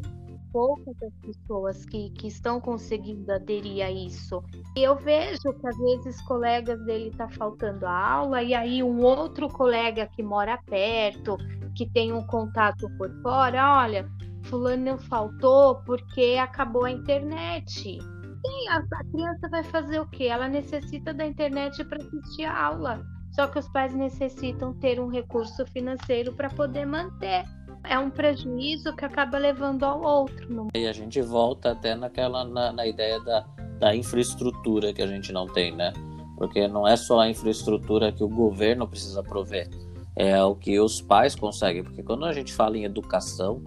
Poucas 0.51 0.95
as 1.01 1.13
pessoas 1.21 1.85
que, 1.85 2.09
que 2.11 2.27
estão 2.27 2.59
conseguindo 2.59 3.31
aderir 3.31 3.85
a 3.85 3.89
isso. 3.89 4.43
E 4.75 4.83
eu 4.83 4.95
vejo 4.97 5.53
que 5.59 5.67
às 5.67 5.77
vezes 5.77 6.21
colegas 6.23 6.83
dele 6.85 7.11
tá 7.11 7.27
faltando 7.29 7.85
a 7.85 7.97
aula 7.97 8.43
e 8.43 8.53
aí 8.53 8.83
um 8.83 9.01
outro 9.01 9.47
colega 9.47 10.07
que 10.07 10.21
mora 10.21 10.59
perto, 10.65 11.37
que 11.73 11.89
tem 11.89 12.11
um 12.11 12.25
contato 12.27 12.87
por 12.97 13.09
fora, 13.21 13.79
olha, 13.79 14.07
fulano 14.43 14.97
faltou 14.97 15.81
porque 15.85 16.37
acabou 16.39 16.83
a 16.83 16.91
internet. 16.91 17.97
E 18.45 18.69
a, 18.69 18.77
a 18.77 19.03
criança 19.09 19.49
vai 19.49 19.63
fazer 19.63 19.99
o 20.01 20.07
quê? 20.07 20.25
Ela 20.25 20.49
necessita 20.49 21.13
da 21.13 21.25
internet 21.25 21.83
para 21.85 22.03
assistir 22.03 22.43
a 22.43 22.65
aula. 22.65 23.12
Só 23.33 23.47
que 23.47 23.57
os 23.57 23.67
pais 23.67 23.93
necessitam 23.93 24.73
ter 24.73 24.99
um 24.99 25.07
recurso 25.07 25.65
financeiro 25.65 26.33
para 26.33 26.49
poder 26.49 26.85
manter. 26.85 27.43
É 27.83 27.97
um 27.97 28.09
prejuízo 28.09 28.95
que 28.95 29.03
acaba 29.03 29.37
levando 29.37 29.83
ao 29.83 30.01
outro. 30.01 30.69
E 30.73 30.87
a 30.87 30.93
gente 30.93 31.21
volta 31.21 31.71
até 31.71 31.95
naquela 31.95 32.45
na, 32.45 32.71
na 32.71 32.87
ideia 32.87 33.19
da, 33.19 33.45
da 33.79 33.95
infraestrutura 33.95 34.93
que 34.93 35.01
a 35.01 35.07
gente 35.07 35.33
não 35.33 35.47
tem, 35.47 35.75
né? 35.75 35.91
Porque 36.37 36.67
não 36.67 36.87
é 36.87 36.95
só 36.95 37.19
a 37.19 37.29
infraestrutura 37.29 38.11
que 38.11 38.23
o 38.23 38.29
governo 38.29 38.87
precisa 38.87 39.21
prover, 39.23 39.67
é 40.15 40.41
o 40.43 40.55
que 40.55 40.79
os 40.79 41.01
pais 41.01 41.35
conseguem. 41.35 41.83
Porque 41.83 42.03
quando 42.03 42.25
a 42.25 42.33
gente 42.33 42.53
fala 42.53 42.77
em 42.77 42.85
educação, 42.85 43.61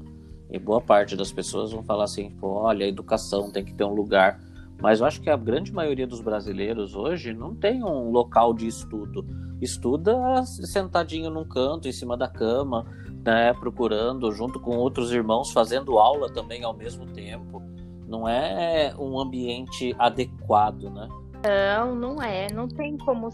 e 0.50 0.59
boa 0.59 0.81
parte 0.81 1.16
das 1.16 1.33
pessoas 1.33 1.72
vão 1.72 1.83
falar 1.83 2.05
assim, 2.05 2.35
olha, 2.40 2.87
a 2.87 2.88
educação 2.88 3.50
tem 3.50 3.64
que 3.64 3.74
ter 3.74 3.85
um 3.85 3.94
lugar. 3.94 4.40
Mas 4.81 5.01
eu 5.01 5.07
acho 5.07 5.21
que 5.21 5.31
a 5.31 5.37
grande 5.37 5.73
maioria 5.73 6.07
dos 6.07 6.21
brasileiros 6.21 6.95
hoje 6.95 7.33
não 7.33 7.55
tem 7.55 7.83
um 7.83 8.11
local 8.11 8.53
de 8.53 8.67
estudo. 8.67 9.27
Estuda 9.61 10.45
sentadinho 10.45 11.31
num 11.31 11.45
canto, 11.45 11.89
em 11.89 11.93
cima 11.93 12.17
da 12.17 12.29
cama, 12.29 12.87
né, 13.25 13.55
procurando, 13.55 14.31
junto 14.33 14.61
com 14.61 14.77
outros 14.77 15.12
irmãos, 15.12 15.51
fazendo 15.51 15.99
aula 15.99 16.31
também 16.31 16.62
ao 16.62 16.77
mesmo 16.77 17.07
tempo. 17.07 17.62
Não 18.07 18.29
é 18.29 18.95
um 18.99 19.19
ambiente 19.19 19.95
adequado, 19.99 20.91
né? 20.91 21.09
Não, 21.43 21.95
não 21.95 22.23
é. 22.23 22.47
Não 22.53 22.69
tem 22.69 22.97
como 22.99 23.31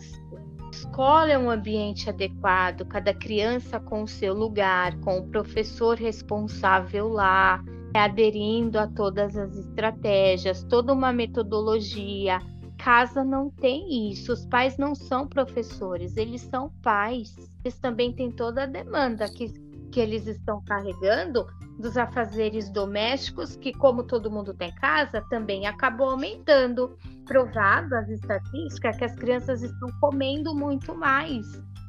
escola 0.72 1.30
é 1.30 1.38
um 1.38 1.50
ambiente 1.50 2.08
adequado, 2.08 2.84
cada 2.86 3.12
criança 3.12 3.78
com 3.78 4.02
o 4.02 4.08
seu 4.08 4.32
lugar, 4.32 4.98
com 5.00 5.18
o 5.18 5.28
professor 5.28 5.96
responsável 5.96 7.08
lá, 7.08 7.62
aderindo 7.94 8.78
a 8.78 8.86
todas 8.86 9.36
as 9.36 9.56
estratégias, 9.56 10.64
toda 10.64 10.92
uma 10.92 11.12
metodologia. 11.12 12.40
Casa 12.78 13.22
não 13.22 13.50
tem 13.50 14.10
isso, 14.10 14.32
os 14.32 14.46
pais 14.46 14.76
não 14.76 14.94
são 14.94 15.28
professores, 15.28 16.16
eles 16.16 16.40
são 16.42 16.70
pais. 16.82 17.36
Eles 17.64 17.78
também 17.78 18.12
têm 18.12 18.30
toda 18.30 18.64
a 18.64 18.66
demanda 18.66 19.28
que, 19.28 19.48
que 19.92 20.00
eles 20.00 20.26
estão 20.26 20.62
carregando 20.64 21.46
dos 21.78 21.96
afazeres 21.96 22.70
domésticos, 22.70 23.56
que, 23.56 23.72
como 23.72 24.04
todo 24.04 24.30
mundo 24.30 24.54
tem 24.54 24.74
casa, 24.74 25.20
também 25.28 25.66
acabou 25.66 26.10
aumentando. 26.10 26.96
Provado 27.26 27.94
as 27.94 28.08
estatísticas 28.08 28.96
que 28.96 29.04
as 29.04 29.14
crianças 29.14 29.62
estão 29.62 29.88
comendo 30.00 30.54
muito 30.54 30.94
mais, 30.94 31.46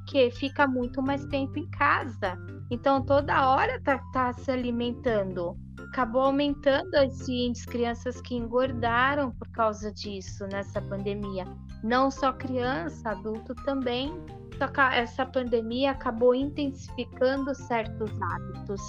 que 0.07 0.29
fica 0.31 0.67
muito 0.67 1.01
mais 1.01 1.25
tempo 1.25 1.57
em 1.57 1.67
casa. 1.71 2.37
Então, 2.69 3.01
toda 3.01 3.49
hora 3.49 3.81
tá, 3.81 3.99
tá 4.13 4.33
se 4.33 4.51
alimentando. 4.51 5.57
Acabou 5.93 6.23
aumentando 6.23 6.95
esse 6.95 7.31
índice 7.31 7.67
crianças 7.67 8.19
que 8.19 8.33
engordaram 8.33 9.29
por 9.29 9.47
causa 9.49 9.93
disso 9.93 10.47
nessa 10.47 10.81
pandemia. 10.81 11.45
Não 11.83 12.09
só 12.09 12.33
criança, 12.33 13.11
adulto 13.11 13.53
também. 13.63 14.11
Só 14.57 14.67
que 14.67 14.81
essa 14.81 15.23
pandemia 15.23 15.91
acabou 15.91 16.33
intensificando 16.33 17.53
certos 17.53 18.09
hábitos 18.19 18.81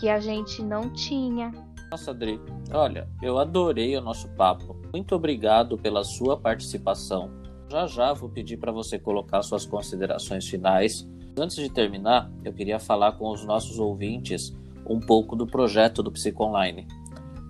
que 0.00 0.08
a 0.08 0.18
gente 0.18 0.62
não 0.62 0.90
tinha. 0.94 1.52
Nossa, 1.90 2.12
Adri, 2.12 2.40
olha, 2.72 3.06
eu 3.20 3.38
adorei 3.38 3.94
o 3.94 4.00
nosso 4.00 4.26
papo. 4.30 4.80
Muito 4.94 5.14
obrigado 5.14 5.76
pela 5.76 6.02
sua 6.04 6.38
participação. 6.38 7.30
Já 7.70 7.86
já 7.86 8.14
vou 8.14 8.30
pedir 8.30 8.56
para 8.56 8.72
você 8.72 8.98
colocar 8.98 9.42
suas 9.42 9.66
considerações 9.66 10.48
finais. 10.48 11.06
Antes 11.38 11.56
de 11.56 11.68
terminar, 11.68 12.30
eu 12.42 12.52
queria 12.54 12.78
falar 12.78 13.12
com 13.12 13.30
os 13.30 13.44
nossos 13.44 13.78
ouvintes 13.78 14.56
um 14.88 15.00
pouco 15.00 15.36
do 15.36 15.46
projeto 15.46 16.02
do 16.02 16.12
Psico 16.12 16.44
Online. 16.44 16.86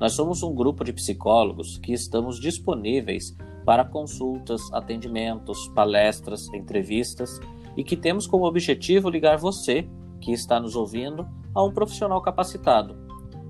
Nós 0.00 0.12
somos 0.12 0.42
um 0.42 0.54
grupo 0.54 0.84
de 0.84 0.92
psicólogos 0.92 1.78
que 1.78 1.92
estamos 1.92 2.38
disponíveis 2.38 3.34
para 3.64 3.84
consultas, 3.84 4.62
atendimentos, 4.72 5.68
palestras, 5.68 6.52
entrevistas 6.52 7.40
e 7.76 7.82
que 7.82 7.96
temos 7.96 8.26
como 8.26 8.46
objetivo 8.46 9.10
ligar 9.10 9.38
você, 9.38 9.88
que 10.20 10.32
está 10.32 10.60
nos 10.60 10.76
ouvindo, 10.76 11.26
a 11.54 11.64
um 11.64 11.72
profissional 11.72 12.20
capacitado. 12.20 12.96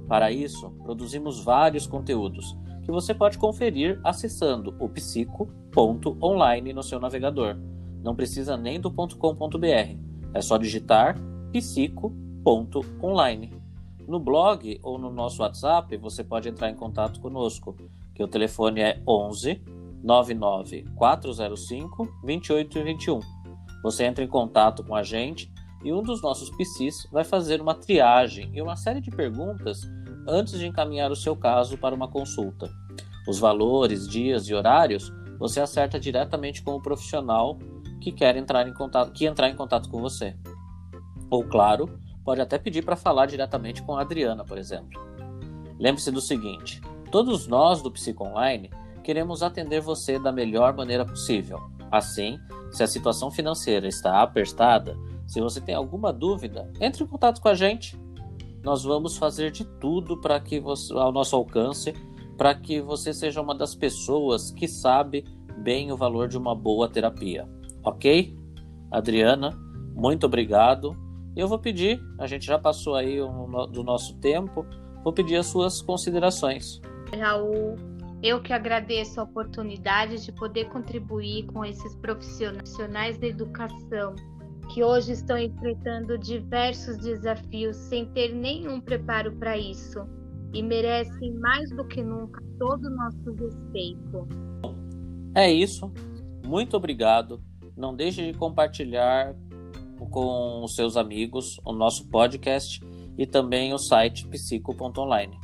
Para 0.08 0.30
isso, 0.30 0.70
produzimos 0.82 1.42
vários 1.42 1.86
conteúdos 1.86 2.56
que 2.82 2.92
você 2.92 3.12
pode 3.12 3.36
conferir 3.36 4.00
acessando 4.04 4.74
o 4.78 4.88
psico.online 4.88 6.72
no 6.72 6.84
seu 6.84 7.00
navegador. 7.00 7.56
Não 8.02 8.14
precisa 8.14 8.56
nem 8.56 8.80
do 8.80 8.92
.com.br, 8.92 9.98
é 10.32 10.40
só 10.40 10.56
digitar 10.56 11.18
psico.online. 11.52 13.65
No 14.06 14.20
blog 14.20 14.78
ou 14.82 14.98
no 14.98 15.10
nosso 15.10 15.42
WhatsApp 15.42 15.96
você 15.96 16.22
pode 16.22 16.48
entrar 16.48 16.70
em 16.70 16.76
contato 16.76 17.20
conosco, 17.20 17.76
que 18.14 18.22
o 18.22 18.28
telefone 18.28 18.80
é 18.80 19.02
11 19.06 19.60
99 20.02 20.84
405 20.94 22.04
2821. 22.22 23.20
Você 23.82 24.04
entra 24.04 24.24
em 24.24 24.28
contato 24.28 24.84
com 24.84 24.94
a 24.94 25.02
gente 25.02 25.52
e 25.84 25.92
um 25.92 26.02
dos 26.02 26.22
nossos 26.22 26.50
PCs 26.50 27.08
vai 27.12 27.24
fazer 27.24 27.60
uma 27.60 27.74
triagem 27.74 28.50
e 28.54 28.62
uma 28.62 28.76
série 28.76 29.00
de 29.00 29.10
perguntas 29.10 29.80
antes 30.28 30.58
de 30.58 30.66
encaminhar 30.66 31.10
o 31.10 31.16
seu 31.16 31.36
caso 31.36 31.76
para 31.76 31.94
uma 31.94 32.08
consulta. 32.08 32.70
Os 33.26 33.38
valores, 33.38 34.08
dias 34.08 34.48
e 34.48 34.54
horários 34.54 35.12
você 35.38 35.60
acerta 35.60 35.98
diretamente 35.98 36.62
com 36.62 36.72
o 36.72 36.82
profissional 36.82 37.58
que 38.00 38.12
quer 38.12 38.36
entrar 38.36 38.66
em 38.68 38.72
contato, 38.72 39.12
que 39.12 39.26
entrar 39.26 39.48
em 39.50 39.56
contato 39.56 39.88
com 39.88 40.00
você. 40.00 40.36
Ou 41.28 41.44
claro, 41.44 41.98
pode 42.26 42.40
até 42.40 42.58
pedir 42.58 42.84
para 42.84 42.96
falar 42.96 43.26
diretamente 43.26 43.80
com 43.82 43.96
a 43.96 44.00
Adriana, 44.00 44.44
por 44.44 44.58
exemplo. 44.58 45.00
Lembre-se 45.78 46.10
do 46.10 46.20
seguinte: 46.20 46.80
todos 47.12 47.46
nós 47.46 47.80
do 47.80 47.90
Psico 47.90 48.24
Online 48.24 48.68
queremos 49.04 49.44
atender 49.44 49.80
você 49.80 50.18
da 50.18 50.32
melhor 50.32 50.74
maneira 50.74 51.06
possível. 51.06 51.60
Assim, 51.90 52.36
se 52.72 52.82
a 52.82 52.86
situação 52.88 53.30
financeira 53.30 53.86
está 53.86 54.20
apertada, 54.20 54.98
se 55.24 55.40
você 55.40 55.60
tem 55.60 55.76
alguma 55.76 56.12
dúvida, 56.12 56.68
entre 56.80 57.04
em 57.04 57.06
contato 57.06 57.40
com 57.40 57.48
a 57.48 57.54
gente. 57.54 57.96
Nós 58.64 58.82
vamos 58.82 59.16
fazer 59.16 59.52
de 59.52 59.64
tudo 59.64 60.20
para 60.20 60.40
que 60.40 60.58
você, 60.58 60.92
ao 60.92 61.12
nosso 61.12 61.36
alcance, 61.36 61.92
para 62.36 62.52
que 62.52 62.80
você 62.80 63.14
seja 63.14 63.40
uma 63.40 63.54
das 63.54 63.76
pessoas 63.76 64.50
que 64.50 64.66
sabe 64.66 65.24
bem 65.58 65.92
o 65.92 65.96
valor 65.96 66.26
de 66.26 66.36
uma 66.36 66.52
boa 66.52 66.88
terapia. 66.88 67.48
Ok? 67.84 68.36
Adriana, 68.90 69.56
muito 69.94 70.26
obrigado. 70.26 71.05
Eu 71.36 71.46
vou 71.46 71.58
pedir, 71.58 72.02
a 72.18 72.26
gente 72.26 72.46
já 72.46 72.58
passou 72.58 72.94
aí 72.94 73.18
do 73.18 73.84
nosso 73.84 74.16
tempo, 74.20 74.64
vou 75.04 75.12
pedir 75.12 75.36
as 75.36 75.46
suas 75.46 75.82
considerações. 75.82 76.80
Raul, 77.14 77.76
eu 78.22 78.40
que 78.40 78.54
agradeço 78.54 79.20
a 79.20 79.24
oportunidade 79.24 80.24
de 80.24 80.32
poder 80.32 80.70
contribuir 80.70 81.44
com 81.48 81.62
esses 81.62 81.94
profissionais 81.96 83.18
da 83.18 83.26
educação 83.26 84.14
que 84.72 84.82
hoje 84.82 85.12
estão 85.12 85.36
enfrentando 85.38 86.16
diversos 86.16 86.96
desafios 86.96 87.76
sem 87.76 88.06
ter 88.12 88.34
nenhum 88.34 88.80
preparo 88.80 89.30
para 89.36 89.58
isso 89.58 90.00
e 90.54 90.62
merecem 90.62 91.34
mais 91.34 91.68
do 91.76 91.86
que 91.86 92.02
nunca 92.02 92.42
todo 92.58 92.86
o 92.86 92.90
nosso 92.90 93.32
respeito. 93.34 94.26
É 95.34 95.52
isso. 95.52 95.92
Muito 96.46 96.78
obrigado. 96.78 97.42
Não 97.76 97.94
deixe 97.94 98.32
de 98.32 98.38
compartilhar 98.38 99.36
com 100.10 100.62
os 100.62 100.74
seus 100.74 100.96
amigos 100.96 101.58
o 101.64 101.72
nosso 101.72 102.08
podcast 102.08 102.80
e 103.16 103.26
também 103.26 103.72
o 103.72 103.78
site 103.78 104.26
psico.online. 104.28 105.38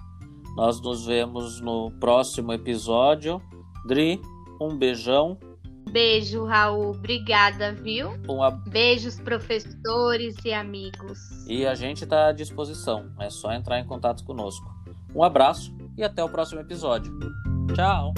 Nós 0.57 0.81
nos 0.83 1.07
vemos 1.07 1.61
no 1.61 1.91
próximo 1.99 2.53
episódio. 2.53 3.41
Dri, 3.87 4.21
um 4.61 4.77
beijão 4.77 5.39
Beijo, 5.91 6.45
Raul. 6.45 6.93
Obrigada, 6.93 7.73
viu? 7.73 8.11
Um 8.29 8.43
ab... 8.43 8.71
Beijos, 8.71 9.21
professores 9.21 10.35
e 10.45 10.53
amigos. 10.53 11.19
E 11.47 11.67
a 11.67 11.75
gente 11.75 12.05
está 12.05 12.29
à 12.29 12.33
disposição. 12.33 13.13
É 13.21 13.29
só 13.29 13.53
entrar 13.53 13.79
em 13.79 13.87
contato 13.87 14.25
conosco. 14.25 14.67
Um 15.15 15.23
abraço 15.23 15.75
e 15.97 16.03
até 16.03 16.25
o 16.25 16.29
próximo 16.31 16.61
episódio. 16.61 17.13
Tchau! 17.75 18.15